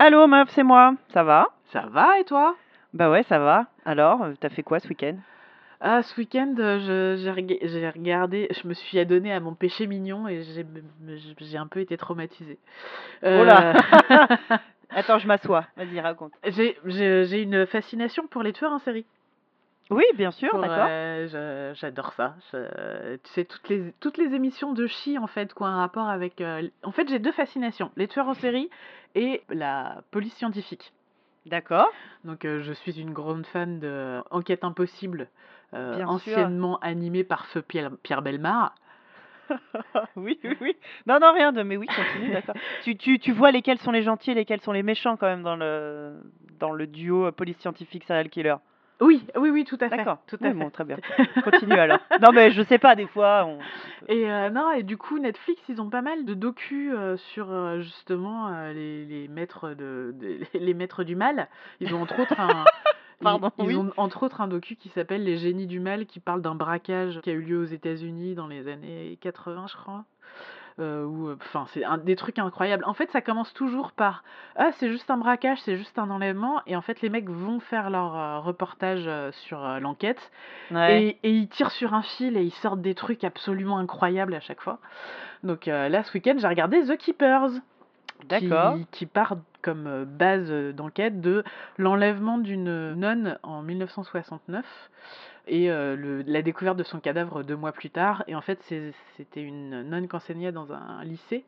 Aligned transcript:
Allô 0.00 0.26
meuf, 0.26 0.48
c'est 0.54 0.62
moi. 0.62 0.94
Ça 1.12 1.22
va? 1.22 1.46
Ça 1.72 1.82
va 1.82 2.18
et 2.18 2.24
toi? 2.24 2.56
Bah 2.94 3.10
ouais, 3.10 3.22
ça 3.24 3.38
va. 3.38 3.66
Alors, 3.84 4.22
euh, 4.22 4.32
t'as 4.40 4.48
fait 4.48 4.62
quoi 4.62 4.80
ce 4.80 4.88
week-end? 4.88 5.16
Ah, 5.80 6.02
ce 6.02 6.18
week-end, 6.18 6.54
euh, 6.58 6.78
je- 6.78 7.22
j'ai 7.22 7.30
rega- 7.30 7.58
j'ai 7.62 7.88
regardé, 7.88 8.48
je 8.50 8.66
me 8.68 8.74
suis 8.74 8.98
adonnée 8.98 9.32
à 9.32 9.40
mon 9.40 9.54
péché 9.54 9.86
mignon 9.86 10.26
et 10.28 10.42
j'ai 11.40 11.56
un 11.56 11.66
peu 11.66 11.80
été 11.80 11.96
traumatisée. 11.96 12.58
Oh 13.22 13.44
là 13.44 13.60
Euh, 13.60 13.74
Attends, 14.94 15.18
je 15.18 15.26
m'assois. 15.26 15.64
Vas-y, 15.76 16.00
raconte. 16.00 16.32
j'ai 16.44 16.76
j'ai- 16.86 17.24
j'ai 17.26 17.42
une 17.42 17.66
fascination 17.66 18.26
pour 18.26 18.42
les 18.42 18.52
tueurs 18.52 18.72
en 18.72 18.78
série. 18.80 19.04
Oui, 19.90 20.04
bien 20.14 20.30
sûr, 20.30 20.56
d'accord. 20.60 20.86
je- 20.86 21.72
J'adore 21.74 22.12
ça. 22.12 22.34
Je- 22.52 23.16
tu 23.16 23.30
sais, 23.32 23.44
toutes 23.44 23.68
les, 23.68 23.92
toutes 24.00 24.18
les 24.18 24.34
émissions 24.34 24.72
de 24.72 24.86
chi, 24.86 25.18
en 25.18 25.26
fait, 25.26 25.52
qui 25.52 25.62
ont 25.62 25.66
un 25.66 25.78
rapport 25.78 26.08
avec... 26.08 26.40
euh, 26.40 26.68
En 26.84 26.92
fait, 26.92 27.08
j'ai 27.08 27.18
deux 27.18 27.32
fascinations, 27.32 27.90
les 27.96 28.06
tueurs 28.06 28.28
en 28.28 28.34
série 28.34 28.70
et 29.14 29.42
la 29.48 30.02
police 30.12 30.34
scientifique. 30.34 30.92
D'accord. 31.46 31.88
Donc, 32.24 32.44
euh, 32.44 32.60
je 32.60 32.72
suis 32.72 33.00
une 33.00 33.12
grande 33.12 33.46
fan 33.46 33.80
de 33.80 34.20
Enquête 34.30 34.62
impossible, 34.62 35.28
euh, 35.74 35.96
Bien 35.96 36.06
sûr. 36.06 36.12
anciennement 36.12 36.78
animée 36.80 37.24
par 37.24 37.46
feu 37.46 37.62
Pierre, 37.62 37.90
Pierre 38.02 38.22
Belmar. 38.22 38.74
oui, 40.16 40.38
oui, 40.44 40.56
oui. 40.60 40.76
Non, 41.06 41.18
non, 41.20 41.32
rien 41.32 41.50
de. 41.50 41.62
Mais 41.62 41.76
oui, 41.76 41.86
continue, 41.88 42.30
d'accord. 42.32 42.54
tu, 42.84 42.96
tu, 42.96 43.18
tu 43.18 43.32
vois 43.32 43.50
lesquels 43.50 43.78
sont 43.78 43.90
les 43.90 44.02
gentils 44.02 44.30
et 44.30 44.34
lesquels 44.34 44.60
sont 44.60 44.72
les 44.72 44.82
méchants 44.84 45.16
quand 45.16 45.26
même 45.26 45.42
dans 45.42 45.56
le, 45.56 46.20
dans 46.60 46.70
le 46.70 46.86
duo 46.86 47.26
euh, 47.26 47.32
police 47.32 47.58
scientifique 47.58 48.04
serial 48.04 48.28
killer. 48.28 48.56
Oui, 49.00 49.24
oui, 49.36 49.50
oui, 49.50 49.64
tout 49.64 49.78
à 49.80 49.88
fait. 49.88 49.96
D'accord. 49.96 50.18
Tout 50.26 50.36
à 50.42 50.46
Oui, 50.48 50.52
fait. 50.52 50.58
bon, 50.58 50.70
très 50.70 50.84
bien. 50.84 50.96
Continue 51.42 51.72
alors. 51.78 51.98
Non, 52.20 52.32
mais 52.32 52.50
je 52.50 52.62
sais 52.62 52.78
pas, 52.78 52.94
des 52.96 53.06
fois. 53.06 53.46
On... 53.46 53.58
Et 54.08 54.30
euh, 54.30 54.50
non, 54.50 54.72
et 54.72 54.82
du 54.82 54.96
coup, 54.98 55.18
Netflix, 55.18 55.60
ils 55.68 55.80
ont 55.80 55.88
pas 55.90 56.02
mal 56.02 56.24
de 56.24 56.34
docus 56.34 56.92
euh, 56.94 57.16
sur 57.32 57.50
euh, 57.50 57.80
justement 57.80 58.50
les, 58.72 59.04
les 59.06 59.28
maîtres 59.28 59.70
de, 59.70 60.14
de- 60.14 60.40
les 60.58 60.74
maîtres 60.74 61.02
du 61.04 61.16
mal. 61.16 61.48
Ils 61.80 61.94
ont 61.94 62.02
entre 62.02 62.20
autres 62.20 62.38
un 62.38 62.64
Pardon, 63.22 63.50
ils, 63.58 63.66
oui. 63.66 63.76
ont 63.76 63.90
entre 63.98 64.22
autres 64.22 64.40
un 64.40 64.48
docu 64.48 64.76
qui 64.76 64.88
s'appelle 64.88 65.22
Les 65.24 65.36
génies 65.36 65.66
du 65.66 65.78
mal 65.78 66.06
qui 66.06 66.20
parle 66.20 66.40
d'un 66.40 66.54
braquage 66.54 67.20
qui 67.20 67.28
a 67.28 67.34
eu 67.34 67.42
lieu 67.42 67.58
aux 67.60 67.64
États-Unis 67.66 68.34
dans 68.34 68.46
les 68.46 68.66
années 68.66 69.18
80, 69.20 69.66
je 69.66 69.76
crois. 69.76 70.04
Euh, 70.78 71.04
où, 71.04 71.28
euh, 71.28 71.36
enfin, 71.40 71.66
c'est 71.72 71.84
un, 71.84 71.98
des 71.98 72.16
trucs 72.16 72.38
incroyables. 72.38 72.84
En 72.86 72.94
fait, 72.94 73.10
ça 73.10 73.20
commence 73.20 73.52
toujours 73.52 73.92
par 73.92 74.22
ah, 74.56 74.70
c'est 74.78 74.90
juste 74.90 75.10
un 75.10 75.16
braquage, 75.16 75.58
c'est 75.62 75.76
juste 75.76 75.98
un 75.98 76.10
enlèvement, 76.10 76.62
et 76.66 76.76
en 76.76 76.80
fait, 76.80 77.02
les 77.02 77.10
mecs 77.10 77.28
vont 77.28 77.60
faire 77.60 77.90
leur 77.90 78.16
euh, 78.16 78.38
reportage 78.38 79.08
sur 79.32 79.60
l'enquête. 79.80 80.30
Ouais. 80.70 81.02
Et, 81.02 81.28
et 81.28 81.32
ils 81.32 81.48
tirent 81.48 81.70
sur 81.72 81.94
un 81.94 82.02
fil 82.02 82.36
et 82.36 82.42
ils 82.42 82.54
sortent 82.54 82.80
des 82.80 82.94
trucs 82.94 83.24
absolument 83.24 83.78
incroyables 83.78 84.34
à 84.34 84.40
chaque 84.40 84.60
fois. 84.60 84.78
Donc 85.42 85.66
là, 85.66 86.02
ce 86.02 86.12
week-end, 86.12 86.34
j'ai 86.38 86.48
regardé 86.48 86.82
The 86.82 86.96
Keepers. 86.96 87.50
D'accord. 88.28 88.74
Qui, 88.74 88.86
qui 88.90 89.06
part 89.06 89.36
comme 89.62 90.04
base 90.04 90.50
d'enquête 90.74 91.22
de 91.22 91.42
l'enlèvement 91.78 92.36
d'une 92.36 92.94
nonne 92.94 93.38
en 93.42 93.62
1969 93.62 94.64
et 95.46 95.70
euh, 95.70 95.96
le- 95.96 96.22
la 96.26 96.42
découverte 96.42 96.76
de 96.76 96.82
son 96.82 97.00
cadavre 97.00 97.42
deux 97.42 97.56
mois 97.56 97.72
plus 97.72 97.90
tard. 97.90 98.24
Et 98.28 98.34
en 98.34 98.40
fait, 98.40 98.58
c'était 99.16 99.42
une 99.42 99.82
nonne 99.82 100.08
qui 100.08 100.16
enseignait 100.16 100.52
dans 100.52 100.72
un 100.72 101.02
lycée. 101.04 101.44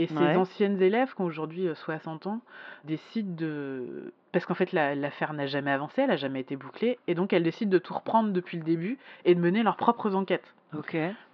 Et 0.00 0.06
ses 0.06 0.14
Ouais. 0.14 0.36
anciennes 0.36 0.80
élèves, 0.80 1.12
qui 1.14 1.22
ont 1.22 1.24
aujourd'hui 1.24 1.66
euh, 1.66 1.74
60 1.74 2.28
ans, 2.28 2.40
décident 2.84 3.34
de... 3.36 4.12
Parce 4.30 4.46
qu'en 4.46 4.54
fait, 4.54 4.70
la- 4.72 4.94
l'affaire 4.94 5.32
n'a 5.32 5.46
jamais 5.48 5.72
avancé, 5.72 6.02
elle 6.02 6.08
n'a 6.10 6.16
jamais 6.16 6.38
été 6.40 6.54
bouclée, 6.54 6.98
et 7.08 7.14
donc 7.16 7.32
elles 7.32 7.42
décident 7.42 7.70
de 7.72 7.78
tout 7.78 7.94
reprendre 7.94 8.30
depuis 8.32 8.58
le 8.58 8.62
début 8.62 8.96
et 9.24 9.34
de 9.34 9.40
mener 9.40 9.64
leurs 9.64 9.76
propres 9.76 10.14
enquêtes. 10.14 10.54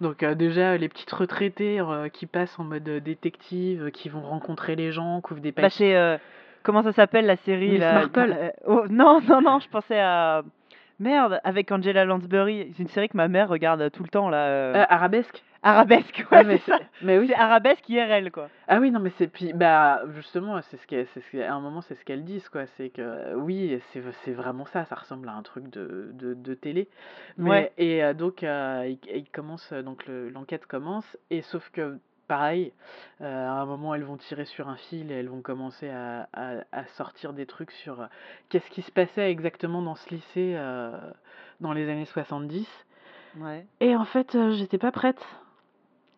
Donc 0.01 0.23
euh, 0.23 0.33
déjà, 0.33 0.77
les 0.77 0.89
petites 0.89 1.11
retraitées 1.11 1.79
euh, 1.79 2.09
qui 2.09 2.25
passent 2.25 2.57
en 2.57 2.63
mode 2.63 2.87
euh, 2.89 2.99
détective, 2.99 3.83
euh, 3.83 3.89
qui 3.91 4.09
vont 4.09 4.21
rencontrer 4.21 4.75
les 4.75 4.91
gens, 4.91 5.21
qui 5.21 5.33
ouvrent 5.33 5.41
des 5.41 5.51
Bah, 5.51 5.69
c'est. 5.69 5.95
euh, 5.95 6.17
comment 6.63 6.81
ça 6.81 6.93
s'appelle 6.93 7.25
la 7.27 7.35
série 7.37 7.69
Miss 7.71 7.81
là? 7.81 7.93
Marple. 7.93 8.33
Euh, 8.35 8.49
oh, 8.65 8.85
Non, 8.89 9.21
non, 9.21 9.41
non, 9.41 9.59
je 9.59 9.69
pensais 9.69 9.99
à. 9.99 10.41
Merde, 10.99 11.39
avec 11.43 11.71
Angela 11.71 12.05
Lansbury. 12.05 12.71
C'est 12.75 12.83
une 12.83 12.89
série 12.89 13.09
que 13.09 13.17
ma 13.17 13.27
mère 13.27 13.49
regarde 13.49 13.91
tout 13.91 14.03
le 14.03 14.09
temps 14.09 14.29
là. 14.29 14.47
euh, 14.47 14.73
Euh, 14.75 14.85
arabesque 14.89 15.43
Arabesque, 15.63 16.23
Ouais, 16.31 16.43
mais 16.43 16.57
c'est 16.59 16.71
ça. 16.71 16.77
c'est- 16.77 17.05
mais 17.05 17.17
oui. 17.17 17.27
C'est 17.27 17.33
Arabesque 17.35 17.89
IRL 17.89 18.31
quoi. 18.31 18.49
Ah 18.67 18.79
oui, 18.79 18.91
non, 18.91 18.99
mais 18.99 19.09
c'est 19.17 19.25
puis 19.27 19.51
bah 19.51 20.03
justement, 20.15 20.61
c'est 20.61 20.77
ce 20.77 20.85
qu'elle, 20.85 21.07
c'est 21.07 21.21
ce 21.21 21.31
qu'elle- 21.31 21.41
à 21.43 21.55
un 21.55 21.59
moment, 21.59 21.81
c'est 21.81 21.95
ce 21.95 22.05
qu'elles 22.05 22.23
disent 22.23 22.49
quoi, 22.49 22.67
c'est 22.77 22.89
que 22.89 23.01
euh, 23.01 23.33
oui, 23.35 23.79
c'est 23.91 24.03
c'est 24.23 24.31
vraiment 24.33 24.65
ça, 24.65 24.85
ça 24.85 24.93
ressemble 24.95 25.27
à 25.27 25.33
un 25.33 25.41
truc 25.41 25.67
de 25.71 26.11
de, 26.13 26.35
de 26.35 26.53
télé. 26.53 26.87
Mais 27.37 27.49
Ouais. 27.49 27.73
et 27.79 28.03
euh, 28.03 28.13
donc 28.13 28.43
euh, 28.43 28.85
il, 28.87 28.99
il 29.11 29.27
commence 29.31 29.71
euh, 29.73 29.81
donc 29.81 30.05
le- 30.05 30.29
l'enquête 30.29 30.67
commence 30.67 31.17
et 31.31 31.41
sauf 31.41 31.67
que 31.71 31.97
pareil, 32.27 32.73
euh, 33.21 33.47
à 33.47 33.51
un 33.53 33.65
moment 33.65 33.95
elles 33.95 34.03
vont 34.03 34.17
tirer 34.17 34.45
sur 34.45 34.69
un 34.69 34.75
fil 34.75 35.11
et 35.11 35.15
elles 35.15 35.29
vont 35.29 35.41
commencer 35.41 35.89
à, 35.89 36.27
à, 36.33 36.55
à 36.71 36.85
sortir 36.97 37.33
des 37.33 37.45
trucs 37.45 37.71
sur 37.71 38.01
euh, 38.01 38.05
qu'est-ce 38.49 38.69
qui 38.69 38.81
se 38.81 38.91
passait 38.91 39.31
exactement 39.31 39.81
dans 39.81 39.95
ce 39.95 40.09
lycée 40.09 40.53
euh, 40.55 40.91
dans 41.61 41.73
les 41.73 41.89
années 41.89 42.05
70. 42.05 42.67
Ouais. 43.37 43.65
Et 43.79 43.95
en 43.95 44.05
fait, 44.05 44.37
j'étais 44.51 44.77
pas 44.77 44.91
prête. 44.91 45.23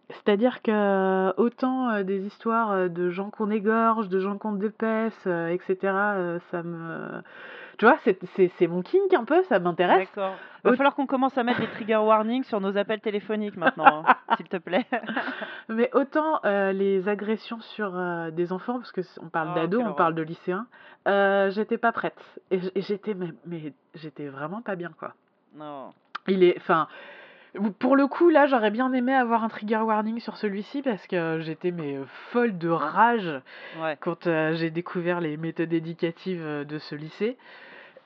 C'est-à-dire 0.09 0.61
que 0.61 0.71
euh, 0.71 1.33
autant 1.37 1.89
euh, 1.89 2.03
des 2.03 2.25
histoires 2.25 2.71
euh, 2.71 2.87
de 2.87 3.09
gens 3.09 3.29
qu'on 3.29 3.49
égorge, 3.51 4.07
de 4.07 4.19
gens 4.19 4.37
qu'on 4.37 4.53
dépaisse, 4.53 5.17
euh, 5.27 5.47
etc., 5.49 5.77
euh, 5.83 6.39
ça 6.51 6.63
me... 6.63 7.21
Tu 7.77 7.85
vois, 7.85 7.97
c'est 8.03 8.17
c'est- 8.35 8.51
c'est 8.57 8.67
mon 8.67 8.81
kink 8.81 9.13
un 9.13 9.23
peu, 9.25 9.43
ça 9.43 9.59
m'intéresse. 9.59 10.07
D'accord. 10.15 10.35
Va 10.63 10.75
falloir 10.75 10.95
qu'on 10.95 11.05
commence 11.05 11.37
à 11.37 11.43
mettre 11.43 11.59
des 11.59 11.67
trigger 11.67 11.97
warnings 11.97 12.43
sur 12.43 12.59
nos 12.59 12.75
appels 12.77 12.99
téléphoniques 13.01 13.55
maintenant, 13.57 14.03
hein, 14.07 14.15
s'il 14.37 14.47
te 14.47 14.57
plaît. 14.57 14.85
Mais 15.69 15.89
autant 15.93 16.39
euh, 16.45 16.71
les 16.71 17.07
agressions 17.09 17.59
sur 17.59 17.95
euh, 17.95 18.31
des 18.31 18.51
enfants, 18.51 18.79
parce 18.79 18.91
que 18.91 19.01
c- 19.03 19.19
on 19.23 19.29
parle 19.29 19.49
Oh, 19.51 19.55
d'ados, 19.55 19.81
quelle 19.83 19.91
on 19.91 19.93
parle 19.95 20.15
de 20.15 20.23
lycéens, 20.23 20.65
euh, 21.07 21.51
j'étais 21.51 21.77
pas 21.77 21.91
prête. 21.91 22.17
Et 22.49 22.59
j- 22.59 22.71
et 22.73 22.81
j'étais 22.81 23.13
mais, 23.13 23.27
mais 23.45 23.73
j'étais 23.93 24.27
vraiment 24.29 24.61
pas 24.61 24.75
bien, 24.75 24.91
quoi. 24.97 25.13
non. 25.55 25.89
Il 26.29 26.43
est, 26.43 26.57
enfin, 26.57 26.87
pour 27.79 27.95
le 27.95 28.07
coup, 28.07 28.29
là, 28.29 28.45
j'aurais 28.47 28.71
bien 28.71 28.91
aimé 28.93 29.13
avoir 29.13 29.43
un 29.43 29.49
trigger 29.49 29.77
warning 29.77 30.19
sur 30.19 30.37
celui-ci 30.37 30.81
parce 30.81 31.05
que 31.07 31.39
j'étais 31.41 31.71
mais 31.71 31.95
euh, 31.97 32.03
folle 32.31 32.57
de 32.57 32.69
rage 32.69 33.31
Ouais. 33.81 33.97
quand 33.99 34.27
euh, 34.27 34.53
j'ai 34.55 34.69
découvert 34.69 35.19
les 35.21 35.37
méthodes 35.37 35.73
éducatives 35.73 36.41
euh, 36.43 36.63
de 36.63 36.77
ce 36.79 36.95
lycée. 36.95 37.37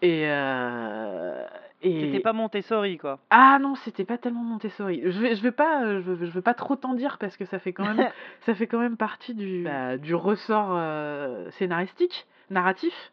Et 0.03 0.23
euh, 0.25 1.45
C'était 1.83 2.19
pas 2.19 2.33
Montessori 2.33 2.97
quoi. 2.97 3.19
ah 3.29 3.59
non, 3.61 3.75
c'était 3.75 4.05
pas 4.05 4.17
tellement 4.17 4.41
Montessori. 4.43 5.01
Je 5.05 5.19
vais, 5.19 5.35
je 5.35 5.41
vais 5.43 5.51
pas, 5.51 5.85
je 5.85 5.99
veux, 6.11 6.25
je 6.25 6.31
veux 6.31 6.41
pas 6.41 6.53
trop 6.55 6.75
t'en 6.75 6.93
dire 6.95 7.17
parce 7.19 7.37
que 7.37 7.45
ça 7.45 7.59
fait 7.59 7.71
quand 7.73 7.85
même, 7.93 8.07
ça 8.41 8.55
fait 8.55 8.65
quand 8.67 8.79
même 8.79 8.97
partie 8.97 9.33
du, 9.35 9.63
bah, 9.63 9.97
du 9.97 10.15
ressort 10.15 10.69
euh, 10.71 11.49
scénaristique, 11.51 12.25
narratif. 12.49 13.11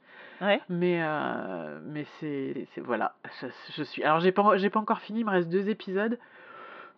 Mais, 0.69 1.03
euh, 1.03 1.81
mais 1.85 2.07
c'est, 2.21 2.69
voilà, 2.79 3.15
je, 3.77 3.83
suis. 3.83 4.03
Alors 4.05 4.21
j'ai 4.21 4.33
pas, 4.33 4.57
j'ai 4.57 4.71
pas 4.71 4.81
encore 4.81 5.01
fini, 5.01 5.21
il 5.21 5.27
me 5.27 5.31
reste 5.31 5.49
deux 5.49 5.69
épisodes, 5.69 6.19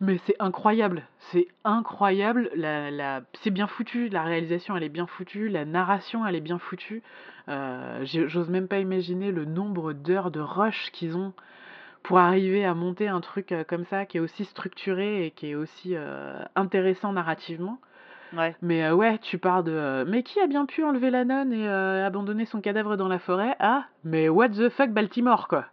mais 0.00 0.18
c'est 0.26 0.36
incroyable, 0.38 1.02
c'est 1.30 1.48
incroyable. 1.64 2.50
La, 2.54 2.90
la, 2.90 3.22
c'est 3.42 3.50
bien 3.50 3.66
foutu, 3.66 4.08
la 4.08 4.22
réalisation 4.22 4.76
elle 4.76 4.82
est 4.82 4.88
bien 4.90 5.06
foutue, 5.06 5.48
la 5.48 5.64
narration 5.64 6.26
elle 6.26 6.36
est 6.36 6.40
bien 6.40 6.58
foutue. 6.58 7.02
Euh, 7.48 8.04
j'ose 8.04 8.50
même 8.50 8.68
pas 8.68 8.78
imaginer 8.78 9.32
le 9.32 9.44
nombre 9.44 9.92
d'heures 9.92 10.30
de 10.30 10.40
rush 10.40 10.90
qu'ils 10.92 11.16
ont 11.16 11.32
pour 12.02 12.18
arriver 12.18 12.64
à 12.64 12.74
monter 12.74 13.08
un 13.08 13.20
truc 13.20 13.52
euh, 13.52 13.64
comme 13.64 13.84
ça 13.86 14.06
qui 14.06 14.18
est 14.18 14.20
aussi 14.20 14.44
structuré 14.44 15.26
et 15.26 15.30
qui 15.30 15.50
est 15.50 15.54
aussi 15.54 15.94
intéressant 16.54 17.12
narrativement. 17.12 17.80
Ouais. 18.32 18.54
Mais 18.62 18.84
euh, 18.84 18.94
ouais, 18.94 19.18
tu 19.18 19.38
pars 19.38 19.62
de 19.64 19.72
euh, 19.72 20.04
mais 20.06 20.22
qui 20.22 20.40
a 20.40 20.46
bien 20.46 20.66
pu 20.66 20.84
enlever 20.84 21.10
la 21.10 21.24
nonne 21.24 21.52
et 21.52 21.66
euh, 21.68 22.06
abandonner 22.06 22.44
son 22.44 22.60
cadavre 22.60 22.96
dans 22.96 23.08
la 23.08 23.18
forêt 23.18 23.56
Ah, 23.58 23.84
mais 24.04 24.28
what 24.28 24.50
the 24.50 24.68
fuck 24.68 24.90
Baltimore 24.90 25.48
quoi. 25.48 25.64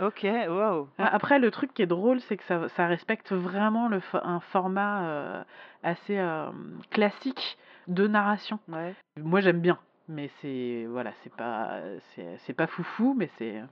Ok, 0.00 0.26
wow. 0.48 0.88
Après 0.98 1.38
le 1.38 1.50
truc 1.50 1.74
qui 1.74 1.82
est 1.82 1.86
drôle, 1.86 2.18
c'est 2.22 2.36
que 2.36 2.44
ça, 2.44 2.68
ça 2.70 2.86
respecte 2.86 3.30
vraiment 3.32 3.88
le 3.88 3.98
fo- 3.98 4.20
un 4.24 4.40
format 4.40 5.02
euh, 5.04 5.42
assez 5.84 6.18
euh, 6.18 6.46
classique 6.90 7.56
de 7.88 8.06
narration. 8.08 8.58
Ouais. 8.68 8.94
Moi 9.20 9.40
j'aime 9.40 9.60
bien, 9.60 9.78
mais 10.08 10.30
c'est 10.40 10.86
voilà, 10.88 11.12
c'est 11.22 11.32
pas 11.34 11.78
c'est 12.14 12.36
c'est 12.38 12.54
pas 12.54 12.66
foufou, 12.66 13.14
mais 13.16 13.28
c'est 13.38 13.62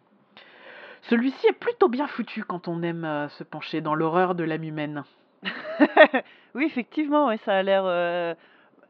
celui-ci 1.02 1.46
est 1.46 1.58
plutôt 1.58 1.88
bien 1.88 2.06
foutu 2.06 2.44
quand 2.44 2.68
on 2.68 2.82
aime 2.82 3.04
euh, 3.04 3.28
se 3.30 3.42
pencher 3.42 3.80
dans 3.80 3.94
l'horreur 3.94 4.34
de 4.34 4.44
l'âme 4.44 4.64
humaine. 4.64 5.02
oui, 6.54 6.64
effectivement, 6.64 7.26
ouais, 7.28 7.38
ça 7.38 7.56
a 7.58 7.62
l'air. 7.62 7.84
euh, 7.86 8.34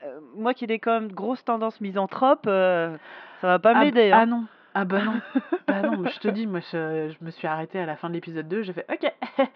euh, 0.04 0.20
moi 0.34 0.54
qui 0.54 0.64
ai 0.64 0.66
des 0.66 0.78
quand 0.78 0.92
même 1.00 1.12
grosses 1.12 1.44
tendances 1.44 1.80
misanthropes, 1.80 2.46
euh, 2.46 2.96
ça 3.40 3.46
va 3.48 3.58
pas 3.58 3.74
Ah, 3.74 3.84
m'aider. 3.84 4.10
ah 4.12 4.20
hein. 4.22 4.26
non, 4.26 4.46
ah 4.74 4.84
bah 4.84 5.02
non. 5.02 5.20
Bah 5.66 5.82
non, 5.82 6.04
je 6.12 6.18
te 6.20 6.28
dis, 6.28 6.46
moi 6.46 6.60
je, 6.60 7.10
je 7.18 7.24
me 7.24 7.30
suis 7.30 7.46
arrêtée 7.46 7.78
à 7.80 7.86
la 7.86 7.96
fin 7.96 8.08
de 8.08 8.14
l'épisode 8.14 8.48
2, 8.48 8.62
j'ai 8.62 8.72
fait 8.72 8.86
OK. 8.90 9.46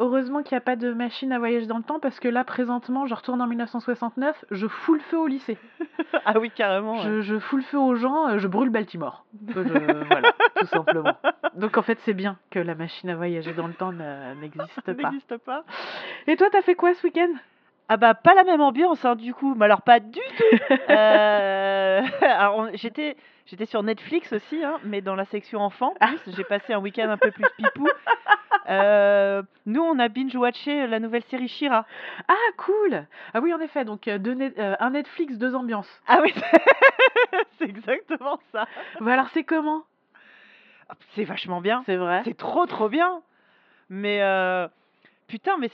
Heureusement 0.00 0.42
qu'il 0.42 0.54
n'y 0.54 0.58
a 0.58 0.62
pas 0.62 0.76
de 0.76 0.92
machine 0.92 1.32
à 1.32 1.38
voyager 1.38 1.66
dans 1.66 1.78
le 1.78 1.82
temps 1.82 2.00
parce 2.00 2.20
que 2.20 2.28
là 2.28 2.44
présentement, 2.44 3.06
je 3.06 3.14
retourne 3.14 3.40
en 3.40 3.46
1969, 3.46 4.44
je 4.50 4.66
fous 4.66 4.94
le 4.94 5.00
feu 5.00 5.18
au 5.18 5.26
lycée. 5.26 5.58
ah 6.24 6.38
oui, 6.38 6.50
carrément. 6.50 6.94
ouais. 6.96 7.02
Je, 7.04 7.20
je 7.22 7.38
fous 7.38 7.56
le 7.56 7.62
feu 7.62 7.78
aux 7.78 7.94
gens, 7.94 8.28
euh, 8.28 8.38
je 8.38 8.48
brûle 8.48 8.70
Baltimore. 8.70 9.24
Je- 9.48 9.60
voilà, 9.60 10.32
tout 10.56 10.66
simplement. 10.66 11.16
Donc 11.54 11.76
en 11.78 11.82
fait, 11.82 11.98
c'est 12.00 12.14
bien 12.14 12.36
que 12.50 12.58
la 12.58 12.74
machine 12.74 13.08
à 13.10 13.16
voyager 13.16 13.52
dans 13.54 13.66
le 13.66 13.74
temps 13.74 13.92
ne- 13.92 14.34
n'existe 14.40 14.80
pas. 14.92 14.92
n'existe 15.10 15.36
pas. 15.38 15.64
Et 16.26 16.36
toi, 16.36 16.48
t'as 16.50 16.62
fait 16.62 16.74
quoi 16.74 16.94
ce 16.94 17.06
week-end? 17.06 17.32
Ah 17.88 17.96
bah 17.96 18.14
pas 18.14 18.34
la 18.34 18.42
même 18.44 18.60
ambiance 18.60 19.04
hein, 19.04 19.14
du 19.14 19.32
coup, 19.32 19.54
mais 19.54 19.64
alors 19.66 19.82
pas 19.82 20.00
du 20.00 20.18
tout. 20.20 20.74
Euh, 20.90 22.02
alors 22.22 22.56
on- 22.58 22.70
j'étais 22.74 23.16
j'étais 23.46 23.66
sur 23.66 23.82
Netflix 23.82 24.32
aussi, 24.32 24.62
hein, 24.64 24.78
mais 24.84 25.00
dans 25.00 25.14
la 25.14 25.24
section 25.26 25.60
enfants. 25.60 25.94
Ah. 26.00 26.08
plus, 26.24 26.34
J'ai 26.36 26.44
passé 26.44 26.72
un 26.72 26.78
week-end 26.78 27.08
un 27.10 27.16
peu 27.16 27.30
plus 27.30 27.44
pipou. 27.56 27.88
Euh, 28.68 29.42
nous 29.66 29.80
on 29.82 29.98
a 30.00 30.08
binge 30.08 30.34
watché 30.34 30.86
la 30.88 30.98
nouvelle 30.98 31.22
série 31.24 31.46
Shira. 31.48 31.86
Ah, 32.28 32.34
cool 32.56 33.06
Ah 33.34 33.40
oui, 33.40 33.54
en 33.54 33.60
effet, 33.60 33.84
donc 33.84 34.08
euh, 34.08 34.18
deux 34.18 34.34
net- 34.34 34.58
euh, 34.58 34.74
un 34.80 34.90
Netflix, 34.90 35.38
deux 35.38 35.54
ambiances. 35.54 36.02
Ah 36.08 36.18
oui, 36.22 36.34
c'est 37.58 37.68
exactement 37.68 38.40
ça. 38.52 38.66
Bah 39.00 39.12
alors, 39.12 39.28
c'est 39.32 39.44
comment? 39.44 39.82
C'est 41.14 41.24
vachement 41.24 41.60
bien. 41.60 41.82
C'est 41.86 41.96
vrai 41.96 42.22
C'est 42.24 42.36
trop 42.36 42.66
trop 42.66 42.88
bien. 42.88 43.22
Mais 43.88 44.20
euh, 44.22 44.66
putain, 45.26 45.56
mais 45.58 45.70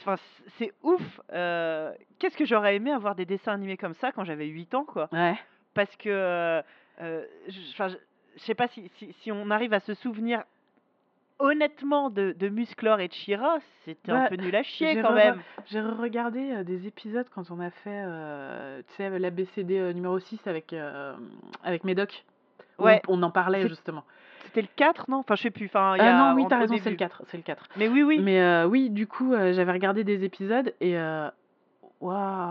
c'est 0.59 0.73
ouf. 0.83 1.21
Euh, 1.33 1.93
Qu'est-ce 2.19 2.37
que 2.37 2.45
j'aurais 2.45 2.77
aimé 2.77 2.93
avoir 2.93 3.15
des 3.15 3.25
dessins 3.27 3.53
animés 3.53 3.77
comme 3.77 3.95
ça 3.95 4.13
quand 4.13 4.25
j'avais 4.25 4.47
8 4.47 4.75
ans, 4.75 4.85
quoi. 4.85 5.09
Ouais. 5.13 5.35
Parce 5.75 5.95
que, 5.97 6.09
euh, 6.09 6.63
euh, 7.01 7.25
je, 7.49 7.59
enfin, 7.73 7.89
je- 7.89 7.97
je 8.37 8.41
sais 8.43 8.55
pas 8.55 8.69
si, 8.69 8.89
si, 8.97 9.13
si 9.21 9.33
on 9.33 9.51
arrive 9.51 9.73
à 9.73 9.81
se 9.81 9.95
souvenir 9.95 10.43
honnêtement 11.39 12.09
de, 12.11 12.33
de 12.39 12.49
Musclor 12.49 13.01
et 13.01 13.09
de 13.09 13.13
Shira, 13.13 13.59
c'était 13.85 14.13
un 14.13 14.29
peu 14.29 14.37
nul 14.37 14.55
à 14.55 14.63
chier 14.63 14.93
j'ai 14.95 15.03
quand 15.03 15.11
re- 15.11 15.15
même. 15.15 15.43
J'ai 15.67 15.81
regardé 15.81 16.53
euh, 16.53 16.63
des 16.65 16.87
épisodes 16.87 17.27
quand 17.35 17.51
on 17.51 17.59
a 17.59 17.71
fait, 17.71 18.05
euh, 18.07 18.81
tu 18.89 18.95
sais, 18.95 19.19
l'ABCD 19.19 19.93
numéro 19.95 20.19
6 20.21 20.39
avec, 20.47 20.73
euh, 20.73 21.15
avec 21.65 21.83
Médoc. 21.85 22.25
où 22.79 22.85
Ouais. 22.85 23.03
On, 23.09 23.19
on 23.19 23.23
en 23.25 23.31
parlait 23.31 23.63
C'est- 23.63 23.69
justement. 23.71 24.05
C'était 24.55 24.63
le 24.63 24.69
4, 24.77 25.09
non? 25.09 25.19
Enfin, 25.19 25.35
je 25.35 25.43
sais 25.43 25.51
plus. 25.51 25.67
Enfin, 25.67 25.95
il 25.97 26.03
y 26.05 26.07
Ah 26.07 26.29
a 26.29 26.35
non, 26.35 26.37
oui, 26.37 26.47
t'as 26.49 26.59
raison, 26.59 26.75
c'est 26.75 26.81
le 26.91 26.97
début. 26.97 26.97
4. 26.97 27.23
C'est 27.29 27.37
le 27.39 27.43
4. 27.43 27.65
Mais 27.77 27.89
oui, 27.89 28.03
oui. 28.03 28.19
Mais 28.21 28.41
euh, 28.41 28.67
oui, 28.67 28.91
du 28.91 29.07
coup, 29.07 29.33
euh, 29.33 29.53
j'avais 29.55 29.73
regardé 29.73 30.05
des 30.05 30.25
épisodes 30.25 30.75
et. 30.81 30.97
euh, 30.99 31.29
Waouh! 32.01 32.49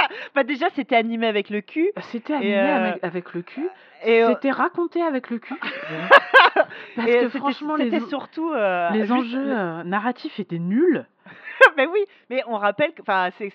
Bah, 0.34 0.44
déjà, 0.44 0.66
c'était 0.74 0.96
animé 0.96 1.26
avec 1.26 1.50
le 1.50 1.60
cul. 1.60 1.90
C'était 2.10 2.34
animé 2.34 2.56
euh, 2.56 2.76
avec, 2.90 3.04
avec 3.04 3.34
le 3.34 3.42
cul. 3.42 3.68
Et, 4.04 4.22
euh, 4.22 4.28
C'était 4.28 4.50
raconté 4.50 5.02
avec 5.02 5.30
le 5.30 5.38
cul. 5.38 5.54
Parce 6.96 7.08
et, 7.08 7.18
que 7.20 7.28
franchement, 7.30 7.76
les, 7.76 7.90
c'était 7.90 8.06
surtout. 8.06 8.52
euh, 8.52 8.90
les 8.90 9.10
enjeux 9.10 9.44
le- 9.44 9.82
narratifs 9.84 10.38
étaient 10.38 10.58
nuls. 10.58 11.04
mais 11.76 11.86
oui, 11.86 12.00
mais 12.30 12.42
on 12.46 12.56
rappelle 12.56 12.92
que 12.92 13.02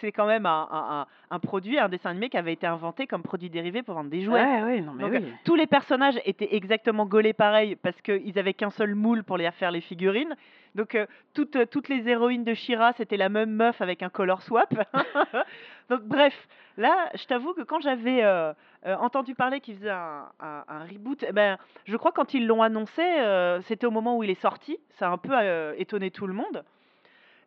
c'est 0.01 0.11
quand 0.11 0.25
même 0.27 0.45
un, 0.45 0.67
un, 0.71 1.05
un- 1.31 1.39
produit, 1.39 1.79
un 1.79 1.89
dessin 1.89 2.09
animé 2.11 2.29
qui 2.29 2.37
avait 2.37 2.53
été 2.53 2.67
inventé 2.67 3.07
comme 3.07 3.23
produit 3.23 3.49
dérivé 3.49 3.81
pour 3.83 3.95
vendre 3.95 4.09
des 4.09 4.21
jouets. 4.21 4.43
Ouais, 4.43 4.63
ouais, 4.63 4.81
non, 4.81 4.93
mais 4.93 5.03
Donc, 5.03 5.11
oui. 5.13 5.33
tous 5.45 5.55
les 5.55 5.67
personnages 5.67 6.19
étaient 6.25 6.55
exactement 6.55 7.05
gaulés 7.05 7.33
pareil 7.33 7.75
parce 7.75 7.99
qu'ils 8.01 8.37
avaient 8.37 8.53
qu'un 8.53 8.69
seul 8.69 8.93
moule 8.95 9.23
pour 9.23 9.37
les 9.37 9.49
faire 9.51 9.71
les 9.71 9.81
figurines. 9.81 10.35
Donc 10.75 10.95
euh, 10.95 11.05
toutes, 11.33 11.55
euh, 11.55 11.65
toutes 11.65 11.87
les 11.89 12.07
héroïnes 12.09 12.43
de 12.43 12.53
Shira, 12.53 12.93
c'était 12.93 13.17
la 13.17 13.29
même 13.29 13.51
meuf 13.51 13.81
avec 13.81 14.01
un 14.03 14.09
color 14.09 14.41
swap. 14.41 14.73
Donc 15.89 16.01
bref, 16.03 16.33
là, 16.77 17.09
je 17.15 17.25
t'avoue 17.25 17.53
que 17.53 17.61
quand 17.61 17.79
j'avais 17.81 18.23
euh, 18.23 18.53
euh, 18.85 18.95
entendu 18.95 19.35
parler 19.35 19.59
qu'ils 19.59 19.75
faisaient 19.75 19.89
un, 19.91 20.25
un- 20.39 20.63
un 20.67 20.83
reboot, 20.85 21.23
eh 21.27 21.31
ben, 21.31 21.57
je 21.85 21.95
crois 21.97 22.11
quand 22.11 22.33
ils 22.33 22.47
l'ont 22.47 22.61
annoncé, 22.63 23.01
euh, 23.03 23.61
c'était 23.63 23.85
au 23.85 23.91
moment 23.91 24.17
où 24.17 24.23
il 24.23 24.29
est 24.29 24.41
sorti. 24.41 24.77
Ça 24.97 25.09
a 25.09 25.11
un 25.11 25.17
peu 25.17 25.31
euh, 25.33 25.73
étonné 25.77 26.09
tout 26.11 26.25
le 26.27 26.33
monde. 26.33 26.63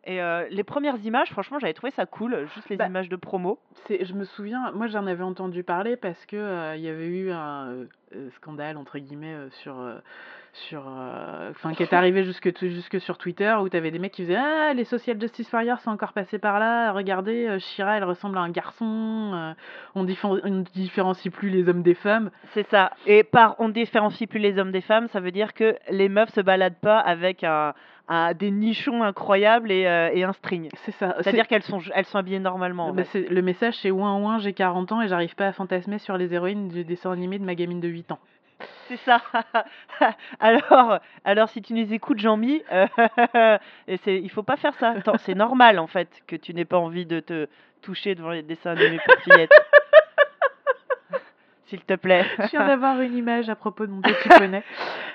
Et 0.05 0.21
euh, 0.21 0.47
les 0.49 0.63
premières 0.63 0.95
images, 1.03 1.29
franchement, 1.31 1.59
j'avais 1.59 1.73
trouvé 1.73 1.91
ça 1.91 2.05
cool, 2.05 2.47
juste 2.55 2.69
les 2.69 2.77
Bah, 2.77 2.85
images 2.87 3.09
de 3.09 3.17
promo. 3.17 3.59
C'est, 3.87 4.05
je 4.05 4.13
me 4.13 4.23
souviens, 4.23 4.71
moi 4.71 4.87
j'en 4.87 5.05
avais 5.05 5.23
entendu 5.23 5.63
parler 5.63 5.97
parce 5.97 6.25
que 6.27 6.37
euh, 6.37 6.75
il 6.77 6.81
y 6.81 6.87
avait 6.87 7.07
eu 7.07 7.31
un 7.31 7.67
euh, 7.71 7.85
euh, 8.15 8.29
scandale 8.37 8.77
entre 8.77 8.99
guillemets 8.99 9.33
euh, 9.33 9.99
sur 10.57 10.81
euh, 10.87 10.91
euh, 10.91 11.49
enfin 11.51 11.73
qui 11.73 11.83
est 11.83 11.93
arrivé 11.93 12.23
jusque 12.23 12.57
jusque 12.59 12.99
sur 12.99 13.17
Twitter 13.17 13.55
où 13.61 13.69
t'avais 13.69 13.91
des 13.91 13.99
mecs 13.99 14.11
qui 14.11 14.23
faisaient 14.23 14.35
ah 14.37 14.73
les 14.73 14.83
social 14.83 15.19
justice 15.19 15.51
warriors 15.53 15.79
sont 15.79 15.91
encore 15.91 16.13
passés 16.13 16.39
par 16.39 16.59
là 16.59 16.91
regardez 16.91 17.47
euh, 17.47 17.59
Shira 17.59 17.97
elle 17.97 18.03
ressemble 18.03 18.37
à 18.37 18.41
un 18.41 18.49
garçon 18.49 19.31
euh, 19.33 19.53
on, 19.95 20.03
ne 20.03 20.61
différencie 20.73 21.31
plus 21.33 21.49
les 21.49 21.67
hommes 21.69 21.83
des 21.83 21.93
femmes 21.93 22.31
C'est 22.53 22.67
ça. 22.67 22.91
Et 23.05 23.23
par 23.23 23.55
on 23.59 23.69
différencie 23.69 24.27
plus 24.27 24.39
les 24.39 24.57
hommes 24.59 24.71
des 24.71 24.81
femmes, 24.81 25.07
ça 25.07 25.19
veut 25.19 25.31
dire 25.31 25.53
que 25.53 25.75
les 25.89 26.09
meufs 26.09 26.33
se 26.33 26.41
baladent 26.41 26.79
pas 26.81 26.99
avec 26.99 27.43
un, 27.43 27.73
un- 28.07 28.33
des 28.33 28.51
nichons 28.51 29.03
incroyables 29.03 29.71
et, 29.71 29.81
et 30.13 30.23
un 30.23 30.33
string. 30.33 30.69
c'est 30.85 30.91
ça 30.91 31.13
c'est- 31.17 31.23
C'est-à-dire 31.23 31.47
qu'elles 31.47 31.63
sont, 31.63 31.79
elles 31.93 32.05
sont 32.05 32.17
habillées 32.17 32.39
normalement. 32.39 32.93
bah, 32.93 33.03
le 33.13 33.41
message 33.41 33.75
c'est 33.77 33.91
ouin 33.91 34.17
ouin 34.19 34.37
j'ai 34.39 34.53
40 34.53 34.91
ans 34.91 35.01
et 35.01 35.07
j'arrive 35.07 35.35
pas 35.35 35.47
à 35.47 35.51
fantasmer 35.51 35.97
sur 35.99 36.17
les 36.17 36.33
héroïnes 36.33 36.67
du 36.69 36.83
dessin 36.83 37.11
animé 37.11 37.39
de 37.39 37.45
ma 37.45 37.55
gamine 37.55 37.79
de 37.79 37.87
8 37.87 38.11
ans 38.11 38.19
C'est 38.87 38.97
ça. 38.97 39.21
alors, 40.39 40.99
alors 41.25 41.49
si 41.49 41.61
tu 41.61 41.73
nous 41.73 41.93
écoutes, 41.93 42.19
Jean-Mi, 42.19 42.63
euh, 42.71 43.57
il 44.07 44.29
faut 44.29 44.43
pas 44.43 44.57
faire 44.57 44.73
ça. 44.75 44.95
C'est 45.19 45.35
normal 45.35 45.79
en 45.79 45.87
fait 45.87 46.09
que 46.27 46.35
tu 46.35 46.53
n'aies 46.53 46.65
pas 46.65 46.77
envie 46.77 47.05
de 47.05 47.19
te 47.19 47.47
toucher 47.81 48.15
devant 48.15 48.31
les 48.31 48.43
dessins 48.43 48.71
animés 48.71 48.99
pour 49.05 49.15
fillettes. 49.23 49.51
S'il 51.65 51.81
te 51.81 51.95
plaît. 51.95 52.25
je 52.39 52.47
viens 52.47 52.65
d'avoir 52.65 53.01
une 53.01 53.17
image 53.17 53.49
à 53.49 53.55
propos 53.55 53.85
de 53.85 53.91
mon 53.91 54.01
petit 54.01 54.29
poney 54.29 54.63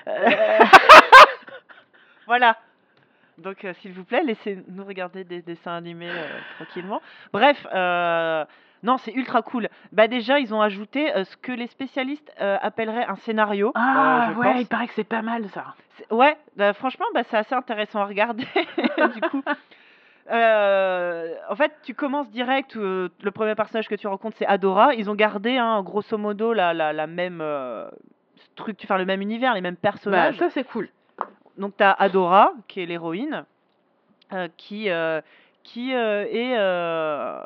Euh, 0.07 0.59
voilà. 2.27 2.57
Donc, 3.39 3.65
euh, 3.65 3.73
s'il 3.81 3.93
vous 3.93 4.03
plaît, 4.03 4.21
laissez-nous 4.23 4.85
regarder 4.85 5.23
des 5.23 5.41
dessins 5.41 5.75
animés 5.75 6.11
euh, 6.11 6.27
tranquillement. 6.57 7.01
Bref, 7.31 7.65
non, 8.83 8.97
c'est 8.97 9.13
ultra 9.13 9.41
cool. 9.41 9.69
Bah 9.91 10.07
déjà, 10.07 10.39
ils 10.39 10.53
ont 10.53 10.61
ajouté 10.61 11.15
euh, 11.15 11.23
ce 11.23 11.35
que 11.37 11.51
les 11.51 11.67
spécialistes 11.67 12.31
euh, 12.41 12.57
appelleraient 12.61 13.05
un 13.05 13.15
scénario. 13.15 13.69
euh, 13.69 13.71
ah 13.75 14.29
je 14.33 14.37
ouais 14.39 14.51
pense. 14.53 14.61
il 14.61 14.67
paraît 14.67 14.87
que 14.87 14.93
c'est 14.93 15.03
pas 15.03 15.21
mal 15.21 15.47
ça 15.49 15.73
Ouais, 16.11 16.35
bah, 16.57 16.73
franchement, 16.73 17.05
bah, 17.13 17.23
c'est 17.23 17.37
assez 17.37 17.55
intéressant 17.55 18.01
à 18.01 18.05
regarder. 18.05 18.45
du 19.15 19.21
coup, 19.29 19.41
Euh, 20.31 21.33
en 21.49 21.55
fait, 21.55 21.71
tu 21.83 21.93
commences 21.93 22.29
direct. 22.31 22.75
euh, 22.77 23.09
le 23.21 23.31
premier 23.31 23.55
personnage 23.55 23.87
que 23.89 23.95
tu 23.95 24.07
rencontres, 24.07 24.37
c'est 24.37 24.45
Adora. 24.45 24.93
Ils 24.93 25.09
ont 25.09 25.15
gardé, 25.15 25.57
hein, 25.57 25.81
grosso 25.83 26.17
modo, 26.17 26.53
la, 26.53 26.73
la, 26.73 26.93
la 26.93 27.07
même 27.07 27.39
euh, 27.41 27.89
enfin 28.83 28.97
le 28.97 29.05
même 29.05 29.21
univers, 29.21 29.53
les 29.53 29.61
mêmes 29.61 29.73
bah 29.75 29.91
personnages. 29.91 30.37
ça 30.37 30.49
c'est 30.49 30.63
cool 30.63 30.87
Donc, 31.57 31.75
tu 31.77 31.83
as 31.83 31.91
Adora, 31.91 32.53
qui 32.67 32.81
est 32.81 32.85
l'héroïne, 32.85 33.45
qui, 34.57 34.89
qui 35.63 35.93
euh, 35.95 36.25
est 36.29 36.55
euh, 36.57 37.41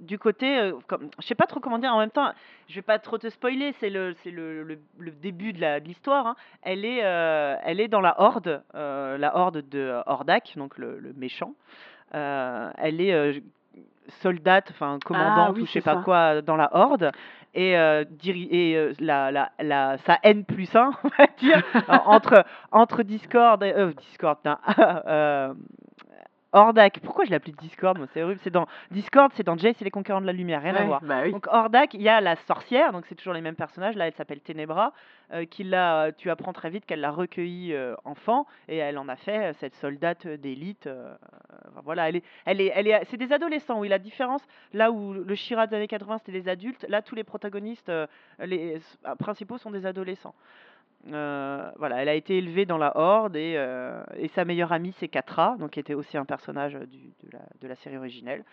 du 0.00 0.18
côté. 0.18 0.58
euh, 0.58 0.72
comme, 0.86 1.08
je 1.20 1.26
sais 1.26 1.34
pas 1.34 1.46
trop 1.46 1.60
comment 1.60 1.78
dire, 1.78 1.92
en 1.94 1.98
même 1.98 2.10
temps, 2.10 2.32
je 2.68 2.74
vais 2.76 2.82
pas 2.82 2.98
trop 2.98 3.18
te 3.18 3.28
spoiler, 3.28 3.74
c'est 3.80 3.90
le, 3.90 4.14
c'est 4.22 4.30
le, 4.30 4.62
le, 4.62 4.78
le 4.98 5.10
début 5.10 5.52
de 5.52 5.78
l'histoire. 5.84 6.26
hein. 6.26 6.36
Elle, 6.62 6.84
est, 6.84 7.00
euh, 7.04 7.56
elle 7.64 7.80
est 7.80 7.88
dans 7.88 8.00
la 8.00 8.20
Horde, 8.20 8.62
la 8.74 9.36
Horde 9.36 9.62
de 9.68 10.00
Hordak, 10.06 10.54
donc 10.56 10.78
le, 10.78 10.98
le 10.98 11.12
méchant. 11.14 11.54
Elle 12.12 13.00
est 13.00 13.42
soldate, 14.20 14.68
enfin 14.70 14.98
commandante 15.04 15.54
oui, 15.56 15.62
ou 15.62 15.66
je 15.66 15.72
sais 15.72 15.80
pas 15.80 15.94
ça. 15.94 16.02
quoi 16.02 16.42
dans 16.42 16.56
la 16.56 16.70
Horde. 16.76 17.12
Et, 17.54 17.76
euh, 17.76 18.02
et 18.24 18.74
euh, 18.76 18.92
la, 18.98 19.30
la, 19.30 19.52
la, 19.60 19.98
sa 19.98 20.18
N 20.22 20.42
plus 20.44 20.74
1, 20.74 20.90
on 21.04 21.08
va 21.18 21.26
dire, 21.38 21.62
entre, 22.06 22.44
entre 22.70 23.02
Discord 23.02 23.62
et. 23.62 23.72
Euh, 23.74 23.92
Discord, 23.92 24.38
euh, 26.54 26.58
Hordak. 26.58 27.00
Pourquoi 27.00 27.24
je 27.24 27.30
l'appelle 27.30 27.54
Discord 27.54 27.98
c'est 28.12 28.22
horrible. 28.22 28.40
C'est 28.42 28.50
dans 28.50 28.66
Discord, 28.90 29.30
c'est 29.34 29.42
dans 29.42 29.56
Jace 29.56 29.80
et 29.80 29.84
les 29.84 29.90
Conquérants 29.90 30.20
de 30.20 30.26
la 30.26 30.32
Lumière, 30.32 30.62
rien 30.62 30.74
à 30.74 30.84
voir. 30.84 31.00
bah 31.02 31.20
oui 31.24 31.32
Donc 31.32 31.46
Hordak, 31.48 31.94
il 31.94 32.02
y 32.02 32.08
a 32.08 32.20
la 32.20 32.36
sorcière, 32.36 32.92
donc 32.92 33.04
c'est 33.08 33.14
toujours 33.14 33.32
les 33.34 33.40
mêmes 33.40 33.54
personnages. 33.56 33.96
Là, 33.96 34.06
elle 34.06 34.14
s'appelle 34.14 34.40
Ténébra, 34.40 34.92
euh, 35.32 35.44
qui 35.44 35.64
l'a, 35.64 36.12
tu 36.12 36.30
apprends 36.30 36.52
très 36.52 36.70
vite 36.70 36.84
qu'elle 36.86 37.00
l'a 37.00 37.10
recueillie 37.10 37.72
euh, 37.74 37.94
enfant 38.04 38.46
et 38.68 38.76
elle 38.76 38.98
en 38.98 39.08
a 39.08 39.16
fait 39.16 39.50
euh, 39.50 39.52
cette 39.54 39.74
soldate 39.76 40.26
d'élite. 40.26 40.86
euh, 40.86 41.14
voilà, 41.84 42.08
elle 42.08 42.16
est, 42.16 42.24
elle 42.44 42.60
est, 42.60 42.72
elle 42.74 42.86
est, 42.88 43.04
c'est 43.06 43.16
des 43.16 43.32
adolescents. 43.32 43.78
Oui, 43.80 43.88
la 43.88 43.98
différence, 43.98 44.42
là 44.72 44.90
où 44.92 45.12
le 45.14 45.34
Shira 45.34 45.66
des 45.66 45.76
années 45.76 45.88
80 45.88 46.18
c'était 46.18 46.32
des 46.32 46.48
adultes, 46.48 46.84
là 46.88 47.02
tous 47.02 47.14
les 47.14 47.24
protagonistes, 47.24 47.88
euh, 47.88 48.06
les 48.40 48.80
euh, 49.06 49.14
principaux 49.16 49.58
sont 49.58 49.70
des 49.70 49.86
adolescents. 49.86 50.34
Euh, 51.12 51.68
voilà, 51.78 51.96
elle 51.96 52.08
a 52.08 52.14
été 52.14 52.38
élevée 52.38 52.64
dans 52.64 52.78
la 52.78 52.96
Horde 52.96 53.34
et, 53.34 53.54
euh, 53.56 54.02
et 54.16 54.28
sa 54.28 54.44
meilleure 54.44 54.70
amie 54.72 54.94
c'est 54.98 55.08
Katra, 55.08 55.56
donc 55.58 55.70
qui 55.70 55.80
était 55.80 55.94
aussi 55.94 56.16
un 56.16 56.24
personnage 56.24 56.74
du, 56.74 56.98
de, 57.24 57.30
la, 57.32 57.40
de 57.60 57.66
la 57.68 57.74
série 57.74 57.96
originelle. 57.96 58.44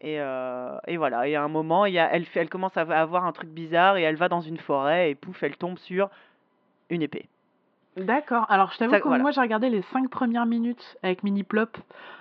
Et, 0.00 0.20
euh, 0.20 0.78
et 0.86 0.96
voilà, 0.96 1.26
et 1.26 1.34
à 1.34 1.42
un 1.42 1.48
moment, 1.48 1.84
il 1.86 1.94
y 1.94 1.98
a, 1.98 2.08
elle, 2.12 2.24
fait, 2.24 2.38
elle 2.38 2.48
commence 2.48 2.76
à 2.76 2.82
av- 2.82 2.92
à 2.92 3.00
avoir 3.00 3.24
un 3.26 3.32
truc 3.32 3.50
bizarre 3.50 3.96
et 3.96 4.02
elle 4.02 4.14
va 4.14 4.28
dans 4.28 4.40
une 4.40 4.58
forêt 4.58 5.10
et 5.10 5.14
pouf, 5.16 5.42
elle 5.42 5.56
tombe 5.56 5.76
sur 5.78 6.08
une 6.88 7.02
épée. 7.02 7.28
D'accord. 7.96 8.46
Alors, 8.48 8.70
je 8.70 8.78
t'avoue 8.78 8.94
que 8.96 9.02
voilà. 9.02 9.20
moi, 9.22 9.32
j'ai 9.32 9.40
regardé 9.40 9.68
les 9.70 9.82
5 9.82 10.08
premières 10.08 10.46
minutes 10.46 10.96
avec 11.02 11.24
Mini 11.24 11.42
Plop. 11.42 11.76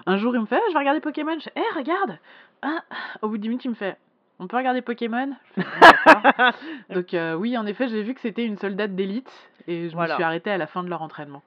Un 0.07 0.17
jour, 0.17 0.33
il 0.35 0.41
me 0.41 0.47
fait 0.47 0.55
Ah, 0.55 0.61
Je 0.69 0.73
vais 0.73 0.79
regarder 0.79 1.01
Pokémon. 1.01 1.35
Je 1.37 1.43
fais 1.43 1.51
Eh, 1.55 1.77
regarde 1.77 2.17
Ah. 2.63 2.79
Au 3.21 3.27
bout 3.29 3.37
de 3.37 3.43
10 3.43 3.49
minutes, 3.49 3.65
il 3.65 3.69
me 3.69 3.75
fait 3.75 3.95
On 4.39 4.47
peut 4.47 4.57
regarder 4.57 4.81
Pokémon? 4.81 5.31
Donc, 6.89 7.13
euh, 7.13 7.33
oui, 7.33 7.57
en 7.57 7.65
effet, 7.65 7.87
j'ai 7.87 8.03
vu 8.03 8.13
que 8.13 8.21
c'était 8.21 8.45
une 8.45 8.57
soldate 8.57 8.95
d'élite 8.95 9.31
et 9.67 9.89
je 9.89 9.95
Voilà. 9.95 10.13
me 10.13 10.15
suis 10.17 10.23
arrêtée 10.23 10.51
à 10.51 10.57
la 10.57 10.67
fin 10.67 10.83
de 10.83 10.89
leur 10.89 11.01
entraînement. 11.01 11.41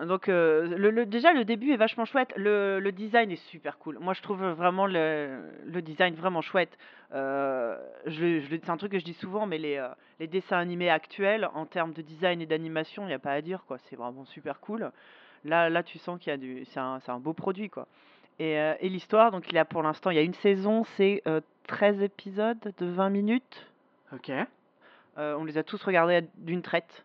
Donc 0.00 0.28
euh, 0.28 0.66
le, 0.78 0.90
le- 0.90 1.06
déjà 1.06 1.32
le 1.32 1.44
début 1.44 1.70
est 1.72 1.76
vachement 1.76 2.06
chouette, 2.06 2.32
le, 2.34 2.80
le 2.80 2.92
design 2.92 3.30
est 3.30 3.36
super 3.50 3.78
cool. 3.78 3.98
Moi 4.00 4.14
je 4.14 4.22
trouve 4.22 4.42
vraiment 4.42 4.86
le, 4.86 5.42
design 5.82 6.14
vraiment 6.14 6.40
chouette. 6.40 6.76
Euh, 7.14 7.76
je, 8.06 8.40
c'est 8.50 8.70
un 8.70 8.76
truc 8.78 8.92
que 8.92 8.98
je 8.98 9.04
dis 9.04 9.12
souvent, 9.12 9.46
mais 9.46 9.58
les, 9.58 9.86
les 10.18 10.26
dessins 10.26 10.56
animés 10.58 10.88
actuels 10.90 11.48
en 11.54 11.66
termes 11.66 11.92
de 11.92 12.02
design 12.02 12.40
et 12.40 12.46
d'animation, 12.46 13.04
il 13.04 13.08
n'y 13.08 13.12
a 13.12 13.18
pas 13.18 13.32
à 13.32 13.42
dire 13.42 13.64
quoi. 13.68 13.76
C'est 13.90 13.96
vraiment 13.96 14.24
super 14.24 14.60
cool. 14.60 14.90
Là 15.44 15.68
là 15.68 15.82
tu 15.82 15.98
sens 15.98 16.18
qu'il 16.18 16.30
y 16.30 16.34
a 16.34 16.38
du, 16.38 16.64
c'est 16.64 16.80
un, 16.80 16.98
c'est 17.00 17.12
un 17.12 17.20
beau 17.20 17.34
produit 17.34 17.68
quoi. 17.68 17.86
Et, 18.38 18.58
euh, 18.58 18.74
et 18.80 18.88
l'histoire, 18.88 19.30
donc 19.30 19.44
il 19.48 19.54
y 19.54 19.58
a 19.58 19.64
pour 19.64 19.82
l'instant, 19.82 20.10
il 20.10 20.16
y 20.16 20.18
a 20.18 20.22
une 20.22 20.34
saison, 20.34 20.84
c'est 20.96 21.22
euh, 21.26 21.40
13 21.68 22.02
épisodes 22.02 22.72
de 22.78 22.86
20 22.86 23.10
minutes. 23.10 23.66
Ok. 24.12 24.30
Euh, 25.18 25.36
on 25.38 25.44
les 25.44 25.58
a 25.58 25.62
tous 25.62 25.82
regardés 25.82 26.24
d'une 26.38 26.62
traite. 26.62 27.04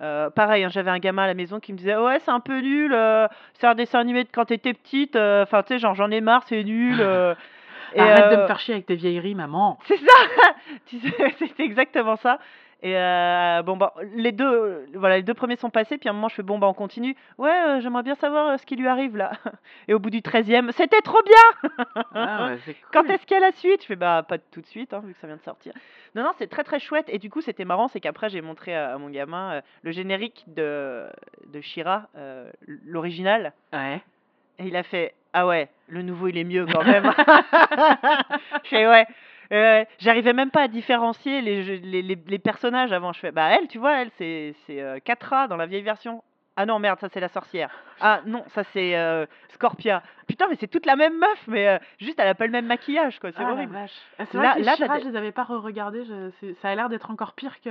Euh, 0.00 0.30
pareil, 0.30 0.62
hein, 0.62 0.68
j'avais 0.68 0.90
un 0.90 0.98
gamin 0.98 1.24
à 1.24 1.26
la 1.26 1.34
maison 1.34 1.58
qui 1.58 1.72
me 1.72 1.78
disait 1.78 1.96
ouais 1.96 2.20
c'est 2.20 2.30
un 2.30 2.38
peu 2.38 2.60
nul, 2.60 2.96
c'est 3.54 3.66
un 3.66 3.74
dessin 3.74 3.98
animé 3.98 4.22
de 4.22 4.28
quand 4.30 4.44
t'étais 4.44 4.72
petite, 4.72 5.16
enfin 5.16 5.62
tu 5.64 5.74
sais 5.74 5.78
genre 5.80 5.94
j'en 5.94 6.10
ai 6.10 6.20
marre 6.20 6.44
c'est 6.46 6.62
nul. 6.62 7.00
Et, 7.94 8.00
Arrête 8.00 8.32
de 8.32 8.42
me 8.42 8.46
faire 8.46 8.60
chier 8.60 8.74
avec 8.74 8.86
tes 8.86 8.96
vieilleries, 8.96 9.34
maman. 9.34 9.78
C'est 9.86 9.96
ça 9.96 10.50
C'était 11.38 11.64
exactement 11.64 12.16
ça. 12.16 12.38
Et 12.80 12.96
euh, 12.96 13.62
bon, 13.62 13.76
bah, 13.76 13.92
les 14.14 14.30
deux, 14.30 14.86
voilà, 14.94 15.16
les 15.16 15.24
deux 15.24 15.34
premiers 15.34 15.56
sont 15.56 15.70
passés, 15.70 15.98
puis 15.98 16.08
à 16.08 16.12
un 16.12 16.14
moment, 16.14 16.28
je 16.28 16.36
fais 16.36 16.44
bon, 16.44 16.58
bah, 16.58 16.68
on 16.68 16.74
continue. 16.74 17.16
Ouais, 17.36 17.50
euh, 17.50 17.80
j'aimerais 17.80 18.04
bien 18.04 18.14
savoir 18.14 18.50
euh, 18.50 18.56
ce 18.56 18.64
qui 18.66 18.76
lui 18.76 18.86
arrive 18.86 19.16
là. 19.16 19.32
Et 19.88 19.94
au 19.94 19.98
bout 19.98 20.10
du 20.10 20.20
13e, 20.20 20.70
c'était 20.70 21.00
trop 21.00 21.20
bien 21.24 21.70
Ah 22.14 22.46
ouais, 22.66 22.76
Quand 22.92 23.04
est-ce 23.04 23.26
qu'il 23.26 23.36
y 23.36 23.42
a 23.42 23.44
la 23.44 23.52
suite? 23.52 23.82
Je 23.82 23.86
fais 23.86 23.96
bah, 23.96 24.24
pas 24.26 24.38
tout 24.38 24.60
de 24.60 24.66
suite, 24.66 24.94
hein, 24.94 25.02
vu 25.04 25.12
que 25.12 25.18
ça 25.18 25.26
vient 25.26 25.36
de 25.36 25.42
sortir. 25.42 25.72
Non, 26.14 26.22
non, 26.22 26.30
c'est 26.38 26.46
très 26.46 26.62
très 26.62 26.78
chouette. 26.78 27.06
Et 27.08 27.18
du 27.18 27.30
coup, 27.30 27.40
c'était 27.40 27.64
marrant, 27.64 27.88
c'est 27.88 28.00
qu'après, 28.00 28.28
j'ai 28.28 28.42
montré 28.42 28.76
à, 28.76 28.94
à 28.94 28.98
mon 28.98 29.10
gamin 29.10 29.60
le 29.82 29.90
générique 29.90 30.44
de, 30.46 31.06
de 31.52 31.60
Shira, 31.60 32.08
l'original. 32.86 33.52
Ouais. 33.72 34.00
Et 34.60 34.66
il 34.66 34.76
a 34.76 34.82
fait 34.82 35.14
Ah 35.32 35.46
ouais, 35.46 35.68
le 35.88 36.02
nouveau 36.02 36.28
il 36.28 36.38
est 36.38 36.44
mieux 36.44 36.66
quand 36.66 36.84
même. 36.84 37.12
je 38.64 38.68
fais 38.68 38.86
Ouais. 38.86 39.06
Euh, 39.52 39.84
J'arrivais 39.98 40.32
même 40.34 40.50
pas 40.50 40.62
à 40.62 40.68
différencier 40.68 41.40
les, 41.40 41.78
les, 41.78 42.02
les, 42.02 42.18
les 42.26 42.38
personnages 42.38 42.92
avant. 42.92 43.12
Je 43.12 43.20
fais 43.20 43.32
Bah, 43.32 43.48
elle, 43.50 43.66
tu 43.68 43.78
vois, 43.78 44.00
elle, 44.02 44.10
c'est 44.18 44.54
c'est, 44.66 44.80
euh, 44.80 44.98
Catra 45.00 45.48
dans 45.48 45.56
la 45.56 45.66
vieille 45.66 45.82
version. 45.82 46.22
Ah 46.60 46.66
non, 46.66 46.80
merde, 46.80 46.98
ça 46.98 47.08
c'est 47.08 47.20
la 47.20 47.28
sorcière. 47.28 47.70
Ah 48.00 48.20
non, 48.26 48.42
ça 48.48 48.64
c'est 48.72 48.96
euh, 48.96 49.26
Scorpia. 49.50 50.02
Putain, 50.26 50.46
mais 50.50 50.56
c'est 50.58 50.66
toute 50.66 50.86
la 50.86 50.96
même 50.96 51.16
meuf, 51.16 51.46
mais 51.46 51.68
euh, 51.68 51.78
juste 52.00 52.18
elle 52.18 52.26
a 52.28 52.34
pas 52.34 52.46
le 52.46 52.52
même 52.52 52.66
maquillage, 52.66 53.20
quoi. 53.20 53.30
C'est 53.30 53.44
Ah 53.44 53.52
horrible. 53.52 53.76
Ah, 54.18 54.24
c'est 54.26 54.36
Là- 54.38 54.52
vrai 54.54 54.60
que 54.60 54.66
là, 54.66 54.74
les 54.78 54.88
des- 54.98 55.04
je 55.04 55.08
les 55.10 55.16
avais 55.16 55.30
pas 55.32 55.44
re-regardés. 55.44 56.04
je- 56.04 56.52
Ça 56.60 56.68
a 56.70 56.74
l'air 56.74 56.88
d'être 56.88 57.10
encore 57.12 57.32
pire 57.34 57.60
que. 57.60 57.70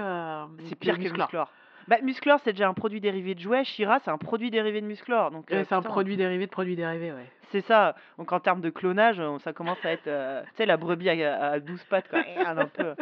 C'est 0.69 0.75
pire 0.79 0.95
que 0.95 1.01
Musclor. 1.01 1.51
Bah, 1.87 1.97
Musclor, 2.03 2.39
c'est 2.43 2.51
déjà 2.53 2.67
un 2.67 2.73
produit 2.73 2.99
dérivé 2.99 3.33
de 3.35 3.39
jouet. 3.39 3.63
Shira, 3.63 3.99
c'est 4.03 4.11
un 4.11 4.17
produit 4.17 4.51
dérivé 4.51 4.81
de 4.81 4.85
Musclor. 4.85 5.31
Donc, 5.31 5.51
euh, 5.51 5.63
c'est 5.67 5.73
un 5.75 5.79
putain. 5.79 5.89
produit 5.89 6.17
dérivé 6.17 6.45
de 6.45 6.51
produit 6.51 6.75
dérivé, 6.75 7.11
ouais. 7.11 7.25
C'est 7.51 7.61
ça. 7.61 7.95
Donc 8.17 8.31
en 8.33 8.41
termes 8.41 8.59
de 8.59 8.69
clonage, 8.69 9.19
on- 9.21 9.39
ça 9.39 9.53
commence 9.53 9.83
à 9.85 9.91
être, 9.91 10.07
euh, 10.07 10.41
tu 10.43 10.49
sais, 10.57 10.65
la 10.65 10.75
brebis 10.75 11.09
à, 11.23 11.51
à 11.51 11.59
12 11.61 11.81
pattes, 11.85 12.09
quoi. 12.09 12.19
un 12.45 12.65
peu. 12.65 12.93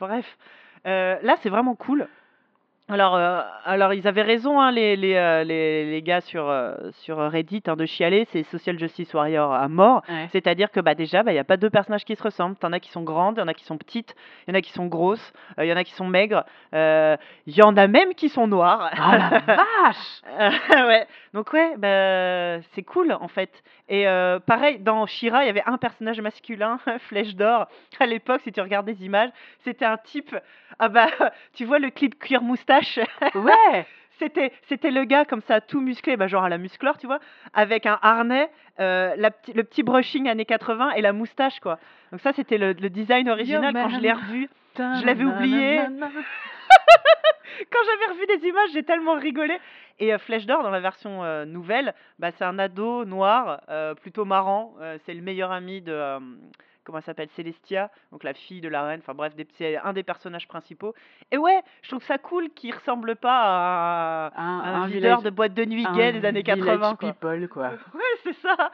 Bref, 0.00 0.26
Euh, 0.86 1.16
là 1.22 1.36
c'est 1.42 1.48
vraiment 1.48 1.74
cool. 1.74 2.06
Alors, 2.88 3.16
euh, 3.16 3.42
alors 3.64 3.94
ils 3.94 4.06
avaient 4.06 4.22
raison, 4.22 4.60
hein, 4.60 4.70
les, 4.70 4.94
les, 4.94 5.14
euh, 5.16 5.42
les, 5.42 5.90
les 5.90 6.02
gars 6.02 6.20
sur, 6.20 6.48
euh, 6.48 6.76
sur 6.92 7.18
Reddit, 7.18 7.64
hein, 7.66 7.74
de 7.74 7.84
chialer, 7.84 8.28
c'est 8.30 8.44
Social 8.44 8.78
Justice 8.78 9.12
Warrior 9.12 9.52
à 9.52 9.66
mort. 9.66 10.04
Ouais. 10.08 10.28
C'est-à-dire 10.30 10.70
que 10.70 10.78
bah, 10.78 10.94
déjà, 10.94 11.24
il 11.26 11.32
n'y 11.32 11.38
a 11.38 11.44
pas 11.44 11.56
deux 11.56 11.68
personnages 11.68 12.04
qui 12.04 12.14
se 12.14 12.22
ressemblent. 12.22 12.54
T'en 12.54 12.72
as 12.72 12.78
qui 12.78 12.90
sont 12.90 13.02
grandes, 13.02 13.38
il 13.38 13.40
y 13.40 13.42
en 13.42 13.48
a 13.48 13.54
qui 13.54 13.64
sont 13.64 13.76
petites, 13.76 14.14
il 14.46 14.52
y 14.52 14.56
en 14.56 14.58
a 14.58 14.60
qui 14.60 14.70
sont 14.70 14.86
grosses, 14.86 15.32
il 15.58 15.64
y 15.64 15.72
en 15.72 15.76
a 15.76 15.82
qui 15.82 15.94
sont 15.94 16.06
maigres, 16.06 16.44
il 16.72 17.18
y 17.46 17.62
en 17.62 17.76
a 17.76 17.88
même 17.88 18.14
qui 18.14 18.28
sont 18.28 18.46
noirs. 18.46 18.88
Ah 18.96 19.18
la 19.18 19.38
vache 19.40 20.56
ouais. 20.86 21.06
Donc 21.34 21.52
ouais, 21.52 21.74
bah, 21.78 22.62
c'est 22.72 22.84
cool 22.84 23.10
en 23.20 23.28
fait. 23.28 23.64
Et 23.88 24.04
pareil, 24.46 24.78
dans 24.78 25.06
Shira, 25.06 25.42
il 25.42 25.46
y 25.48 25.50
avait 25.50 25.64
un 25.66 25.78
personnage 25.78 26.20
masculin, 26.20 26.78
Flèche 27.08 27.34
d'or. 27.34 27.66
À 27.98 28.06
l'époque, 28.06 28.42
si 28.44 28.52
tu 28.52 28.60
regardes 28.60 28.86
des 28.86 29.04
images, 29.04 29.30
c'était 29.64 29.84
un 29.84 29.96
type. 29.96 30.36
Ah 30.78 30.88
bah, 30.88 31.08
tu 31.54 31.64
vois 31.64 31.78
le 31.78 31.90
clip 31.90 32.18
cuir 32.18 32.42
moustache 32.42 32.75
Ouais 33.34 33.86
C'était 34.18 34.50
c'était 34.62 34.90
le 34.90 35.04
gars 35.04 35.26
comme 35.26 35.42
ça, 35.42 35.60
tout 35.60 35.80
musclé, 35.82 36.16
bah, 36.16 36.26
genre 36.26 36.42
à 36.44 36.48
la 36.48 36.56
musclor, 36.56 36.96
tu 36.96 37.06
vois, 37.06 37.18
avec 37.52 37.84
un 37.84 37.98
harnais, 38.00 38.50
euh, 38.80 39.14
la 39.18 39.28
p'ti- 39.30 39.52
le 39.54 39.62
petit 39.62 39.82
brushing 39.82 40.26
années 40.26 40.46
80 40.46 40.92
et 40.92 41.02
la 41.02 41.12
moustache 41.12 41.60
quoi. 41.60 41.78
Donc 42.12 42.20
ça, 42.22 42.32
c'était 42.32 42.56
le, 42.56 42.72
le 42.72 42.88
design 42.88 43.28
original. 43.28 43.74
Quand 43.82 43.88
je 43.90 44.00
l'ai 44.00 44.12
revu, 44.12 44.48
Je 45.00 45.04
l'avais 45.06 45.24
oublié. 45.36 45.76
quand 47.70 47.78
j'avais 47.84 48.12
revu 48.14 48.26
des 48.38 48.48
images, 48.48 48.70
j'ai 48.72 48.82
tellement 48.84 49.14
rigolé. 49.14 49.58
Et 49.98 50.12
euh, 50.14 50.18
Flèche 50.18 50.46
d'or, 50.46 50.62
dans 50.62 50.70
la 50.70 50.80
version 50.80 51.22
euh, 51.24 51.44
nouvelle, 51.44 51.94
bah, 52.18 52.30
c'est 52.32 52.44
un 52.44 52.58
ado 52.58 53.04
noir, 53.04 53.60
euh, 53.68 53.94
plutôt 53.94 54.24
marrant. 54.24 54.74
c'est 55.04 55.14
le 55.14 55.20
meilleur 55.22 55.52
ami 55.52 55.80
de. 55.82 56.18
Comment 56.86 56.98
elle 56.98 57.04
s'appelle 57.04 57.28
Célestia, 57.30 57.90
donc 58.12 58.22
la 58.24 58.32
fille 58.32 58.60
de 58.60 58.68
la 58.68 58.84
reine. 58.84 59.00
Enfin 59.02 59.12
bref, 59.12 59.34
c'est 59.58 59.76
un 59.76 59.92
des 59.92 60.04
personnages 60.04 60.48
principaux. 60.48 60.94
Et 61.32 61.36
ouais, 61.36 61.60
je 61.82 61.90
trouve 61.90 62.04
ça 62.04 62.16
cool 62.16 62.48
qu'il 62.50 62.72
ressemble 62.72 63.16
pas 63.16 63.42
à, 63.42 64.26
à 64.28 64.40
Un, 64.40 64.60
un, 64.60 64.82
un 64.82 64.86
videur 64.86 65.20
de 65.22 65.30
boîte 65.30 65.52
de 65.52 65.64
nuit 65.64 65.84
un 65.86 65.94
gay 65.94 66.12
des 66.12 66.24
années 66.24 66.42
village 66.42 66.60
80. 66.60 66.96
Quoi. 66.96 67.12
people, 67.12 67.48
quoi. 67.48 67.70
Ouais, 67.94 68.00
c'est 68.22 68.34
ça. 68.34 68.70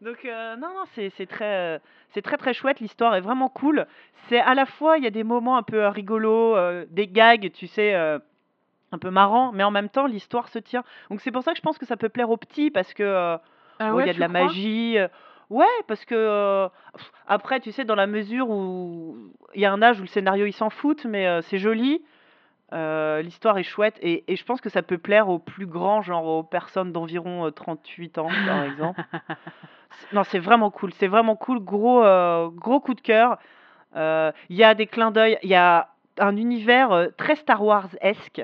Donc 0.00 0.24
euh, 0.24 0.56
non, 0.56 0.68
non, 0.68 0.84
c'est 0.94 1.26
très, 1.26 1.76
euh, 1.76 1.78
c'est 2.10 2.22
très 2.22 2.36
très 2.36 2.52
chouette. 2.52 2.80
L'histoire 2.80 3.14
est 3.14 3.20
vraiment 3.20 3.48
cool. 3.48 3.86
C'est 4.28 4.40
à 4.40 4.54
la 4.54 4.66
fois, 4.66 4.98
il 4.98 5.04
y 5.04 5.06
a 5.06 5.10
des 5.10 5.24
moments 5.24 5.56
un 5.56 5.62
peu 5.62 5.84
euh, 5.84 5.90
rigolos, 5.90 6.56
euh, 6.56 6.84
des 6.90 7.08
gags, 7.08 7.50
tu 7.52 7.66
sais, 7.66 7.94
un 7.94 8.98
peu 8.98 9.10
marrants, 9.10 9.52
mais 9.52 9.64
en 9.64 9.70
même 9.70 9.88
temps, 9.88 10.06
l'histoire 10.06 10.48
se 10.48 10.58
tient. 10.58 10.84
Donc 11.10 11.20
c'est 11.20 11.32
pour 11.32 11.42
ça 11.42 11.52
que 11.52 11.56
je 11.58 11.62
pense 11.62 11.78
que 11.78 11.86
ça 11.86 11.96
peut 11.96 12.08
plaire 12.08 12.30
aux 12.30 12.36
petits 12.36 12.70
parce 12.70 12.92
que 12.94 13.36
bon, 13.80 14.00
il 14.00 14.06
y 14.06 14.10
a 14.10 14.14
de 14.14 14.20
la 14.20 14.28
magie. 14.28 14.98
Ouais, 15.50 15.64
parce 15.86 16.04
que 16.04 16.14
euh, 16.16 16.68
après, 17.26 17.60
tu 17.60 17.70
sais, 17.72 17.84
dans 17.84 17.94
la 17.94 18.06
mesure 18.08 18.50
où 18.50 19.16
il 19.54 19.60
y 19.60 19.64
a 19.64 19.72
un 19.72 19.80
âge 19.82 19.98
où 19.98 20.02
le 20.02 20.08
scénario 20.08 20.44
il 20.46 20.52
s'en 20.52 20.70
fout, 20.70 21.04
mais 21.04 21.26
euh, 21.26 21.40
c'est 21.42 21.58
joli. 21.58 22.02
euh, 22.72 23.22
L'histoire 23.22 23.56
est 23.58 23.62
chouette 23.62 23.96
et, 24.02 24.24
et 24.26 24.34
je 24.36 24.44
pense 24.44 24.60
que 24.60 24.68
ça 24.68 24.82
peut 24.82 24.98
plaire 24.98 25.28
aux 25.28 25.38
plus 25.38 25.66
grands, 25.66 26.02
genre 26.02 26.26
aux 26.26 26.42
personnes 26.42 26.90
d'environ 26.92 27.46
euh, 27.46 27.50
38 27.50 28.18
ans, 28.18 28.28
par 28.46 28.64
exemple. 28.64 29.00
Non, 30.12 30.24
c'est 30.24 30.40
vraiment 30.40 30.70
cool. 30.70 30.92
C'est 30.94 31.06
vraiment 31.06 31.36
cool. 31.36 31.58
Gros, 31.60 32.02
gros 32.50 32.80
coup 32.80 32.92
de 32.92 33.00
cœur. 33.00 33.38
Il 33.94 34.32
y 34.56 34.62
a 34.62 34.74
des 34.74 34.86
clins 34.86 35.10
d'œil. 35.10 35.38
Il 35.42 35.48
y 35.48 35.54
a 35.54 35.88
un 36.18 36.36
univers 36.36 37.08
très 37.16 37.34
Star 37.36 37.64
Wars-esque. 37.64 38.42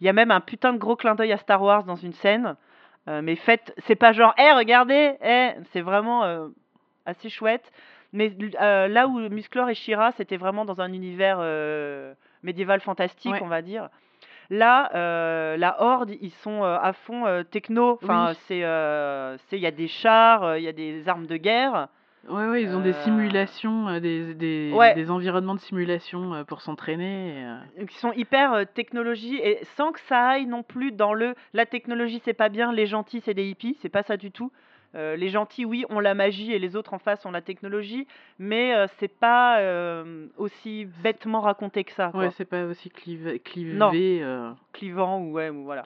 Il 0.00 0.06
y 0.06 0.08
a 0.08 0.12
même 0.12 0.32
un 0.32 0.40
putain 0.40 0.72
de 0.72 0.78
gros 0.78 0.96
clin 0.96 1.14
d'œil 1.14 1.30
à 1.32 1.36
Star 1.36 1.62
Wars 1.62 1.84
dans 1.84 1.94
une 1.94 2.14
scène. 2.14 2.56
Euh, 3.08 3.20
mais 3.22 3.36
fait, 3.36 3.74
c'est 3.86 3.96
pas 3.96 4.12
genre, 4.12 4.32
hé, 4.38 4.52
regardez, 4.52 5.16
hé, 5.22 5.50
c'est 5.72 5.80
vraiment 5.80 6.24
euh, 6.24 6.48
assez 7.06 7.28
chouette. 7.28 7.70
Mais 8.12 8.32
euh, 8.60 8.88
là 8.88 9.08
où 9.08 9.18
Musclor 9.18 9.68
et 9.70 9.74
Shira, 9.74 10.12
c'était 10.12 10.36
vraiment 10.36 10.64
dans 10.64 10.80
un 10.80 10.92
univers 10.92 11.38
euh, 11.40 12.14
médiéval 12.42 12.80
fantastique, 12.80 13.32
Ouais. 13.32 13.42
on 13.42 13.48
va 13.48 13.62
dire. 13.62 13.88
Là, 14.50 14.90
euh, 14.94 15.56
la 15.56 15.82
Horde, 15.82 16.10
ils 16.20 16.30
sont 16.42 16.62
à 16.62 16.92
fond 16.92 17.42
techno. 17.50 17.98
Enfin, 18.02 18.30
Oui. 18.30 18.36
c'est, 18.48 19.56
il 19.56 19.62
y 19.62 19.66
a 19.66 19.70
des 19.70 19.88
chars, 19.88 20.58
il 20.58 20.62
y 20.62 20.68
a 20.68 20.72
des 20.72 21.08
armes 21.08 21.26
de 21.26 21.36
guerre. 21.38 21.88
Ouais, 22.28 22.48
ouais, 22.48 22.62
ils 22.62 22.74
ont 22.76 22.80
des 22.80 22.90
Euh, 22.90 23.02
simulations, 23.04 23.88
euh, 23.88 23.98
des, 24.00 24.34
des, 24.34 24.72
Ouais. 24.72 24.94
des 24.94 25.10
environnements 25.10 25.54
de 25.56 25.60
simulation 25.60 26.34
euh, 26.34 26.44
pour 26.44 26.60
s'entraîner. 26.62 27.38
et, 27.40 27.44
euh, 27.82 27.86
qui 27.86 27.96
sont 27.98 28.12
hyper 28.12 28.52
euh, 28.52 28.64
technologie 28.64 29.36
et 29.42 29.58
sans 29.76 29.90
que 29.92 30.00
ça 30.00 30.28
aille 30.28 30.46
non 30.46 30.62
plus 30.62 30.92
dans 30.92 31.14
le 31.14 31.34
la 31.52 31.66
technologie 31.66 32.20
c'est 32.24 32.32
pas 32.32 32.48
bien, 32.48 32.72
les 32.72 32.86
gentils 32.86 33.20
c'est 33.24 33.34
des 33.34 33.48
hippies, 33.48 33.76
c'est 33.82 33.88
pas 33.88 34.02
ça 34.04 34.16
du 34.16 34.30
tout. 34.30 34.52
Euh, 34.94 35.16
les 35.16 35.30
gentils 35.30 35.64
oui 35.64 35.84
ont 35.88 36.00
la 36.00 36.14
magie 36.14 36.52
et 36.52 36.58
les 36.58 36.76
autres 36.76 36.92
en 36.94 36.98
face 36.98 37.24
ont 37.24 37.30
la 37.30 37.40
technologie, 37.40 38.06
mais 38.38 38.74
euh, 38.74 38.86
c'est 38.98 39.08
pas 39.08 39.58
euh, 39.60 40.26
aussi 40.36 40.84
bêtement 41.02 41.40
raconté 41.40 41.82
que 41.82 41.92
ça. 41.92 42.10
Quoi. 42.12 42.20
Ouais, 42.24 42.30
c'est 42.36 42.44
pas 42.44 42.64
aussi 42.64 42.90
clivé, 42.90 43.40
euh. 44.22 44.50
Clivant 44.72 45.18
ou 45.20 45.32
ouais 45.32 45.48
ou 45.50 45.64
voilà. 45.64 45.82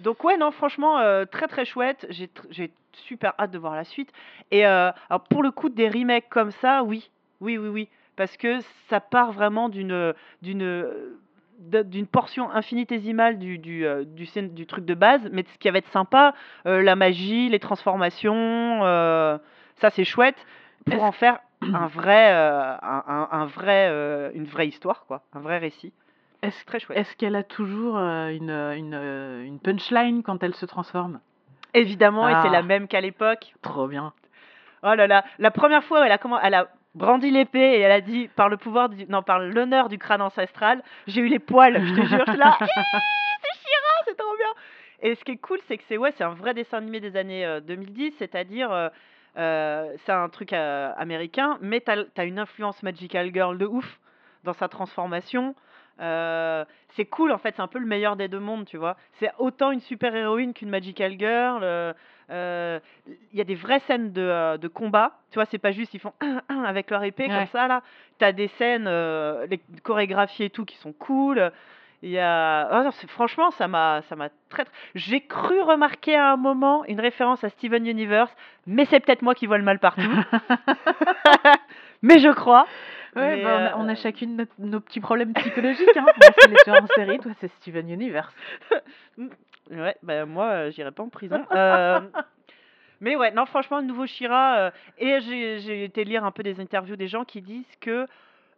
Donc 0.00 0.24
ouais 0.24 0.36
non 0.36 0.50
franchement 0.50 0.98
euh, 0.98 1.24
très 1.24 1.46
très 1.46 1.64
chouette, 1.64 2.06
j'ai 2.10 2.26
tr- 2.26 2.46
j'ai 2.50 2.72
super 2.96 3.34
hâte 3.38 3.50
de 3.50 3.58
voir 3.58 3.74
la 3.74 3.84
suite. 3.84 4.12
Et 4.50 4.66
euh, 4.66 4.90
alors 5.10 5.24
pour 5.24 5.42
le 5.42 5.50
coup 5.50 5.68
des 5.68 5.88
remakes 5.88 6.28
comme 6.28 6.50
ça, 6.50 6.82
oui 6.82 7.10
oui 7.40 7.58
oui 7.58 7.68
oui 7.68 7.88
parce 8.16 8.36
que 8.36 8.60
ça 8.88 9.00
part 9.00 9.32
vraiment 9.32 9.68
d'une 9.68 10.14
d'une 10.42 11.16
d'une 11.58 12.06
portion 12.06 12.50
infinitésimale 12.50 13.38
du, 13.38 13.58
du, 13.58 13.86
euh, 13.86 14.04
du, 14.04 14.66
truc 14.66 14.84
de 14.84 14.94
base, 14.94 15.28
mais 15.32 15.44
ce 15.52 15.58
qui 15.58 15.70
va 15.70 15.78
être 15.78 15.90
sympa, 15.92 16.34
euh, 16.66 16.82
la 16.82 16.96
magie, 16.96 17.48
les 17.48 17.58
transformations, 17.58 18.84
euh, 18.84 19.38
ça 19.76 19.90
c'est 19.90 20.04
chouette, 20.04 20.36
pour 20.90 21.02
en 21.04 21.12
faire 21.12 21.38
un 21.62 21.86
vrai, 21.86 22.32
euh, 22.32 22.76
un, 22.82 23.46
vrai, 23.46 23.88
une 24.34 24.44
vraie 24.44 24.68
histoire, 24.68 25.06
quoi, 25.06 25.22
un 25.32 25.40
vrai 25.40 25.58
récit. 25.58 25.92
Est-ce 26.42 26.64
Très 26.66 26.78
chouette. 26.78 26.98
est-ce 26.98 27.16
qu'elle 27.16 27.36
a 27.36 27.42
toujours 27.42 27.96
une, 27.96 28.50
une, 28.50 28.94
une 29.46 29.58
punchline 29.60 30.22
quand 30.22 30.42
elle 30.42 30.54
se 30.54 30.66
transforme? 30.66 31.20
Évidemment, 31.74 32.28
et 32.28 32.32
c'est 32.42 32.48
Ah. 32.48 32.52
la 32.52 32.62
même 32.62 32.88
qu'à 32.88 33.00
l'époque. 33.00 33.52
Trop 33.62 33.86
bien. 33.88 34.12
Oh 34.82 34.94
là 34.94 35.06
là, 35.06 35.24
la 35.38 35.50
première 35.50 35.82
fois 35.84 36.00
où 36.00 36.04
elle 36.04 36.12
a, 36.12 36.18
comment, 36.18 36.40
elle 36.40 36.54
a 36.54 36.68
brandi 36.94 37.30
l'épée 37.30 37.58
et 37.58 37.80
elle 37.80 37.90
a 37.92 38.00
dit 38.00 38.28
par 38.28 38.48
le 38.48 38.56
pouvoir 38.56 38.88
du, 38.88 39.06
non 39.06 39.22
par 39.22 39.38
l'honneur 39.40 39.88
du 39.88 39.98
crâne 39.98 40.22
ancestral, 40.22 40.82
j'ai 41.06 41.20
eu 41.22 41.28
les 41.28 41.38
poils, 41.38 41.84
je 41.84 41.94
te 41.94 42.06
jure, 42.06 42.24
je 42.26 42.36
là, 42.38 42.56
c'est 42.60 42.66
Shira, 42.66 43.94
c'est 44.06 44.16
trop 44.16 44.36
bien. 44.36 44.48
Et 45.00 45.14
ce 45.16 45.24
qui 45.24 45.32
est 45.32 45.36
cool, 45.36 45.58
c'est 45.66 45.76
que 45.78 45.82
c'est 45.88 45.96
ouais, 45.96 46.12
c'est 46.12 46.24
un 46.24 46.34
vrai 46.34 46.54
dessin 46.54 46.78
animé 46.78 47.00
des 47.00 47.16
années 47.16 47.44
euh, 47.44 47.60
2010, 47.60 48.12
c'est-à-dire 48.18 48.70
euh, 48.72 48.88
euh, 49.38 49.92
c'est 50.04 50.12
un 50.12 50.28
truc 50.28 50.52
euh, 50.52 50.92
américain, 50.96 51.58
mais 51.60 51.80
t'as 51.80 51.96
as 52.16 52.24
une 52.24 52.38
influence 52.38 52.82
magical 52.82 53.30
girl 53.34 53.58
de 53.58 53.66
ouf 53.66 53.98
dans 54.44 54.52
sa 54.52 54.68
transformation. 54.68 55.54
Euh, 56.00 56.64
c'est 56.96 57.04
cool 57.04 57.30
en 57.32 57.38
fait, 57.38 57.54
c'est 57.56 57.62
un 57.62 57.66
peu 57.68 57.78
le 57.78 57.86
meilleur 57.86 58.16
des 58.16 58.28
deux 58.28 58.40
mondes, 58.40 58.64
tu 58.66 58.76
vois. 58.76 58.96
C'est 59.20 59.30
autant 59.38 59.70
une 59.70 59.80
super 59.80 60.14
héroïne 60.14 60.52
qu'une 60.54 60.70
magical 60.70 61.16
girl. 61.18 61.60
euh, 61.62 61.92
euh, 62.30 62.80
Il 63.32 63.38
y 63.38 63.40
a 63.40 63.44
des 63.44 63.54
vraies 63.54 63.80
scènes 63.86 64.12
de, 64.12 64.56
de 64.56 64.68
combat, 64.68 65.12
tu 65.30 65.36
vois. 65.36 65.44
C'est 65.46 65.58
pas 65.58 65.70
juste 65.72 65.94
ils 65.94 66.00
font 66.00 66.12
un, 66.20 66.40
un 66.48 66.64
avec 66.64 66.90
leur 66.90 67.02
épée 67.04 67.24
Ouais. 67.28 67.34
comme 67.36 67.46
ça 67.46 67.68
là. 67.68 67.82
T'as 68.18 68.32
des 68.32 68.48
scènes, 68.48 68.88
les 69.48 69.60
chorégraphies 69.82 70.44
et 70.44 70.50
tout 70.50 70.64
qui 70.64 70.76
sont 70.78 70.92
cool. 70.92 71.52
Il 72.02 72.10
y 72.10 72.18
a, 72.18 72.82
non, 72.82 72.90
c'est- 72.90 73.06
franchement, 73.08 73.50
ça 73.52 73.66
m'a, 73.66 74.02
ça 74.02 74.14
m'a 74.16 74.28
très- 74.50 74.66
J'ai 74.94 75.22
cru 75.22 75.60
remarquer 75.62 76.14
à 76.16 76.32
un 76.32 76.36
moment 76.36 76.84
une 76.84 77.00
référence 77.00 77.42
à 77.44 77.48
Steven 77.48 77.86
Universe, 77.86 78.30
mais 78.66 78.84
c'est 78.84 79.00
peut-être 79.00 79.22
moi 79.22 79.34
qui 79.34 79.46
vois 79.46 79.56
le 79.58 79.64
mal 79.64 79.78
partout. 79.78 80.02
mais 82.02 82.18
je 82.18 82.28
crois. 82.32 82.66
Ouais, 83.16 83.42
bah, 83.42 83.72
on, 83.76 83.80
a, 83.80 83.84
on 83.84 83.88
a 83.88 83.92
euh, 83.92 83.96
chacune 83.96 84.36
notre- 84.36 84.52
nos 84.58 84.80
petits 84.80 85.00
problèmes 85.00 85.32
psychologiques. 85.34 85.96
Hein. 85.96 86.02
Moi, 86.02 86.30
c'est 86.38 86.48
les 86.50 86.56
tueurs 86.64 86.82
en 86.82 86.86
série, 86.88 87.18
toi, 87.18 87.32
c'est 87.40 87.48
Steven 87.60 87.88
Universe. 87.90 88.34
Ouais, 89.70 89.96
bah 90.02 90.26
moi, 90.26 90.44
euh, 90.46 90.70
j'irai 90.70 90.90
pas 90.90 91.02
en 91.02 91.08
prison. 91.08 91.42
Euh, 91.52 92.00
mais 93.00 93.16
ouais, 93.16 93.30
non, 93.30 93.46
franchement, 93.46 93.78
le 93.78 93.84
nouveau 93.86 94.06
Shira. 94.06 94.56
euh, 94.58 94.70
et 94.98 95.20
j'ai 95.20 95.84
été 95.84 96.04
lire 96.04 96.24
un 96.24 96.30
peu 96.30 96.42
des 96.42 96.60
interviews 96.60 96.96
des 96.96 97.08
gens 97.08 97.24
qui 97.24 97.40
disent 97.40 97.76
que 97.80 98.06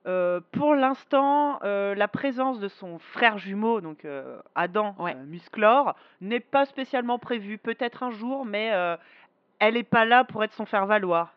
euh, 0.08 0.40
pour 0.52 0.74
l'instant, 0.74 1.60
euh, 1.62 1.94
la 1.94 2.08
présence 2.08 2.58
de 2.58 2.66
son 2.68 2.98
frère 2.98 3.38
jumeau, 3.38 3.80
donc 3.80 4.04
Adam 4.56 4.96
Ouais. 4.98 5.14
Musclor, 5.14 5.94
n'est 6.20 6.40
pas 6.40 6.64
spécialement 6.66 7.18
prévue. 7.20 7.58
Peut-être 7.58 8.02
un 8.02 8.10
jour, 8.10 8.44
mais 8.44 8.72
elle 9.60 9.74
n'est 9.74 9.82
pas 9.84 10.04
là 10.04 10.24
pour 10.24 10.42
être 10.42 10.54
son 10.54 10.66
faire-valoir. 10.66 11.32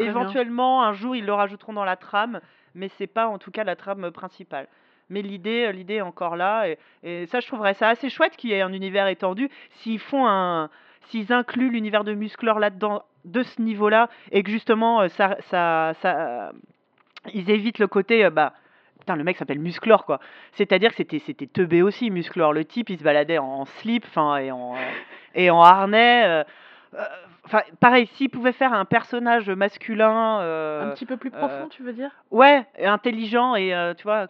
Éventuellement, 0.00 0.82
un 0.82 0.92
jour, 0.92 1.16
ils 1.16 1.24
le 1.24 1.32
rajouteront 1.32 1.72
dans 1.72 1.84
la 1.84 1.96
trame, 1.96 2.40
mais 2.74 2.88
c'est 2.96 3.06
pas 3.06 3.28
en 3.28 3.38
tout 3.38 3.50
cas 3.50 3.64
la 3.64 3.76
trame 3.76 4.10
principale. 4.10 4.68
Mais 5.08 5.22
l'idée, 5.22 5.66
euh, 5.66 5.72
l'idée 5.72 5.94
est 5.94 6.00
encore 6.00 6.36
là, 6.36 6.66
et, 7.02 7.26
ça, 7.26 7.40
je 7.40 7.46
trouverais 7.46 7.74
ça 7.74 7.88
assez 7.88 8.10
chouette 8.10 8.36
qu'il 8.36 8.50
y 8.50 8.54
ait 8.54 8.62
un 8.62 8.72
univers 8.72 9.06
étendu. 9.06 9.48
S'ils 9.70 10.00
font 10.00 10.26
un, 10.26 10.68
s'ils 11.08 11.32
incluent 11.32 11.70
l'univers 11.70 12.04
de 12.04 12.14
Musclor 12.14 12.58
là-dedans, 12.58 13.02
de 13.24 13.42
ce 13.42 13.60
niveau-là, 13.60 14.08
et 14.32 14.42
que 14.42 14.50
justement, 14.50 15.02
euh, 15.02 15.08
euh, 15.52 16.52
ils 17.34 17.50
évitent 17.50 17.78
le 17.78 17.86
côté, 17.86 18.24
euh, 18.24 18.30
bah, 18.30 18.52
putain, 18.98 19.16
le 19.16 19.24
mec 19.24 19.36
s'appelle 19.36 19.58
Musclor, 19.58 20.04
quoi. 20.04 20.20
C'est-à-dire 20.52 20.90
que 20.90 20.96
c'était, 20.96 21.18
c'était 21.20 21.46
teubé 21.46 21.82
aussi, 21.82 22.10
Musclor. 22.10 22.52
Le 22.52 22.64
type, 22.64 22.90
il 22.90 22.98
se 22.98 23.04
baladait 23.04 23.38
en, 23.38 23.64
slip, 23.64 24.04
enfin, 24.06 24.38
et 24.38 24.50
en, 24.50 24.74
euh, 24.74 24.78
et 25.34 25.50
en 25.50 25.62
harnais. 25.62 26.24
euh, 26.24 26.40
euh, 26.40 26.44
Enfin, 27.44 27.60
pareil, 27.78 28.08
s'il 28.14 28.28
pouvait 28.28 28.52
faire 28.52 28.72
un 28.72 28.84
personnage 28.84 29.48
masculin, 29.50 30.40
euh, 30.40 30.90
Un 30.90 30.94
petit 30.94 31.06
peu 31.06 31.16
plus 31.16 31.30
euh, 31.32 31.38
profond, 31.38 31.68
tu 31.68 31.82
veux 31.84 31.92
dire? 31.92 32.10
ouais, 32.32 32.66
intelligent 32.82 33.54
et 33.54 33.72
euh, 33.74 33.94
tu 33.94 34.02
vois, 34.02 34.26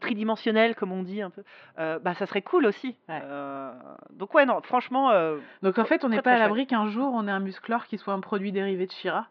tridimensionnel 0.00 0.74
comme 0.74 0.92
on 0.92 1.02
dit 1.02 1.22
un 1.22 1.30
peu, 1.30 1.42
euh, 1.78 1.98
bah 1.98 2.14
ça 2.14 2.26
serait 2.26 2.42
cool 2.42 2.66
aussi. 2.66 2.96
Ouais. 3.08 3.20
Euh, 3.24 3.72
donc 4.10 4.34
ouais, 4.34 4.44
non, 4.44 4.60
franchement, 4.62 5.10
euh, 5.10 5.38
Donc 5.62 5.78
en 5.78 5.84
fait, 5.84 6.04
on 6.04 6.10
n'est 6.10 6.20
pas 6.20 6.32
à 6.32 6.38
l'abri 6.38 6.66
qu'un 6.66 6.88
jour, 6.88 7.12
on 7.14 7.26
ait 7.26 7.30
un 7.30 7.40
musclor 7.40 7.86
qui 7.86 7.96
soit 7.96 8.12
un 8.12 8.20
produit 8.20 8.52
dérivé 8.52 8.86
de 8.86 8.92
Shira. 8.92 9.28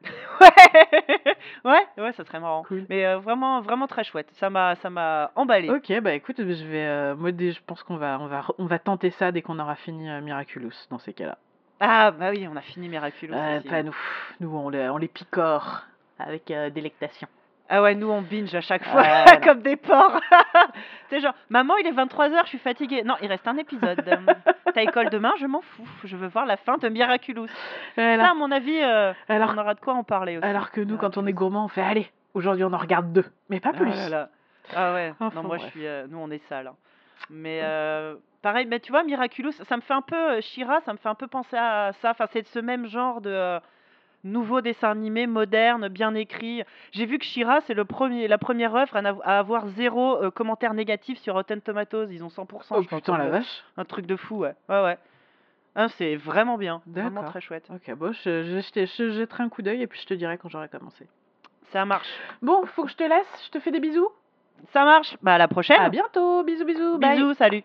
ouais, 0.40 1.26
ouais, 1.64 1.86
ouais, 1.98 2.12
ça 2.12 2.24
serait 2.24 2.38
marrant. 2.38 2.62
Cool. 2.62 2.86
Mais 2.88 3.04
euh, 3.04 3.18
vraiment, 3.18 3.60
vraiment 3.60 3.88
très 3.88 4.04
chouette. 4.04 4.28
Ça 4.34 4.48
m'a, 4.48 4.76
ça 4.76 4.90
m'a 4.90 5.32
emballé. 5.34 5.68
Ok, 5.68 5.92
bah 6.00 6.14
écoute, 6.14 6.36
je 6.38 6.64
vais, 6.64 6.86
euh, 6.86 7.16
moi, 7.16 7.30
je 7.36 7.58
pense 7.66 7.82
qu'on 7.82 7.96
va, 7.96 8.18
on 8.20 8.28
va, 8.28 8.44
on 8.58 8.66
va 8.66 8.78
tenter 8.78 9.10
ça 9.10 9.32
dès 9.32 9.42
qu'on 9.42 9.58
aura 9.58 9.74
fini 9.74 10.08
euh, 10.08 10.20
Miraculous 10.20 10.72
dans 10.90 10.98
ces 10.98 11.12
cas-là. 11.12 11.36
Ah 11.80 12.10
bah 12.10 12.30
oui, 12.30 12.48
on 12.52 12.56
a 12.56 12.60
fini 12.60 12.88
Miraculous 12.88 13.34
Euh, 13.34 13.58
aussi. 13.58 13.68
pas 13.68 13.82
nous, 13.82 13.94
nous 14.40 14.56
on 14.56 14.68
les, 14.68 14.88
on 14.88 14.96
les 14.96 15.08
picore 15.08 15.82
avec 16.18 16.50
euh, 16.50 16.70
délectation. 16.70 17.28
Ah 17.70 17.82
ouais, 17.82 17.94
nous 17.94 18.10
on 18.10 18.22
binge 18.22 18.54
à 18.54 18.60
chaque 18.62 18.82
Ah, 18.86 19.24
fois 19.26 19.36
comme 19.44 19.60
des 19.62 19.76
porcs. 19.76 20.20
C'est 21.10 21.20
genre, 21.20 21.34
maman, 21.50 21.76
il 21.76 21.86
est 21.86 21.92
23h, 21.92 22.40
je 22.44 22.48
suis 22.48 22.58
fatiguée. 22.58 23.02
Non, 23.04 23.14
il 23.22 23.28
reste 23.28 23.46
un 23.46 23.56
épisode. 23.58 24.02
T'as 24.74 24.82
école 24.82 25.10
demain, 25.10 25.32
je 25.38 25.46
m'en 25.46 25.60
fous. 25.60 25.86
Je 26.04 26.16
veux 26.16 26.28
voir 26.28 26.46
la 26.46 26.56
fin 26.56 26.78
de 26.78 26.88
Miraculous. 26.88 27.46
Voilà. 27.96 28.24
Ça, 28.24 28.30
à 28.30 28.34
mon 28.34 28.50
avis, 28.50 28.80
euh, 28.82 29.12
Alors, 29.28 29.52
on 29.54 29.58
aura 29.58 29.74
de 29.74 29.80
quoi 29.80 29.94
en 29.94 30.02
parler 30.04 30.38
aussi. 30.38 30.46
alors 30.46 30.70
que 30.70 30.80
nous, 30.80 30.96
quand 30.96 31.16
on 31.18 31.26
est 31.26 31.32
gourmand, 31.32 31.66
on 31.66 31.68
fait 31.68 31.82
allez, 31.82 32.10
aujourd'hui 32.34 32.64
on 32.64 32.72
en 32.72 32.78
regarde 32.78 33.12
deux, 33.12 33.26
mais 33.50 33.60
pas 33.60 33.70
Ah 33.74 33.76
plus. 33.76 33.90
là 33.90 34.08
là. 34.08 34.28
Ah 34.74 34.94
ouais, 34.94 35.12
Enfin, 35.20 35.42
non, 35.42 35.46
moi 35.48 35.58
je 35.58 35.66
suis. 35.66 35.86
euh, 35.86 36.06
nous 36.08 36.18
on 36.18 36.30
est 36.30 36.42
sale. 36.48 36.66
hein. 36.68 36.74
Mais 37.30 37.60
euh, 37.62 38.14
pareil, 38.42 38.66
mais 38.66 38.80
tu 38.80 38.92
vois, 38.92 39.02
Miraculous, 39.04 39.52
ça 39.52 39.76
me 39.76 39.82
fait 39.82 39.94
un 39.94 40.02
peu. 40.02 40.16
euh, 40.16 40.40
Shira, 40.40 40.80
ça 40.82 40.92
me 40.92 40.98
fait 40.98 41.08
un 41.08 41.14
peu 41.14 41.26
penser 41.26 41.56
à 41.56 41.92
ça. 42.00 42.10
Enfin, 42.10 42.26
c'est 42.32 42.46
ce 42.46 42.58
même 42.58 42.86
genre 42.86 43.20
de. 43.20 43.30
euh, 43.30 43.60
nouveau 44.24 44.60
dessin 44.60 44.90
animé 44.90 45.28
moderne, 45.28 45.86
bien 45.88 46.12
écrit. 46.14 46.64
J'ai 46.90 47.06
vu 47.06 47.18
que 47.18 47.24
Shira, 47.24 47.60
c'est 47.62 47.74
le 47.74 47.84
premier, 47.84 48.26
la 48.26 48.36
première 48.36 48.74
œuvre 48.74 48.96
à, 48.96 49.38
avoir 49.38 49.68
zéro 49.68 50.16
euh, 50.22 50.30
commentaire 50.32 50.74
négatif 50.74 51.18
sur 51.18 51.34
Rotten 51.34 51.60
Tomatoes. 51.60 52.08
Ils 52.10 52.24
ont 52.24 52.28
100%. 52.28 52.66
Oh 52.70 52.82
putain 52.82 53.16
la 53.16 53.28
vache. 53.28 53.64
Un 53.76 53.84
truc 53.84 54.06
de 54.06 54.16
fou, 54.16 54.38
ouais. 54.38 54.54
Ouais, 54.68 54.82
ouais. 54.82 54.98
Hein, 55.76 55.86
c'est 55.96 56.16
vraiment 56.16 56.58
bien. 56.58 56.82
Vraiment 56.88 57.22
très 57.22 57.40
chouette. 57.40 57.68
Ok, 57.70 57.94
bon, 57.94 58.12
je, 58.12 58.42
je, 58.42 58.60
je, 58.60 58.86
je 58.86 59.10
jetterai 59.10 59.44
un 59.44 59.48
coup 59.48 59.62
d'œil 59.62 59.82
et 59.82 59.86
puis 59.86 60.00
je 60.00 60.06
te 60.06 60.14
dirai 60.14 60.36
quand 60.36 60.48
j'aurai 60.48 60.68
commencé. 60.68 61.06
Ça 61.70 61.84
marche. 61.84 62.08
Bon, 62.42 62.66
faut 62.66 62.84
que 62.84 62.90
je 62.90 62.96
te 62.96 63.04
laisse, 63.04 63.42
je 63.46 63.50
te 63.50 63.60
fais 63.60 63.70
des 63.70 63.78
bisous. 63.78 64.08
Ça 64.72 64.84
marche. 64.84 65.16
Bah, 65.22 65.34
à 65.34 65.38
la 65.38 65.48
prochaine. 65.48 65.80
À 65.80 65.88
bientôt, 65.88 66.42
bisous 66.44 66.64
bisous, 66.64 66.98
bye. 66.98 67.16
Bisous, 67.16 67.34
salut. 67.34 67.62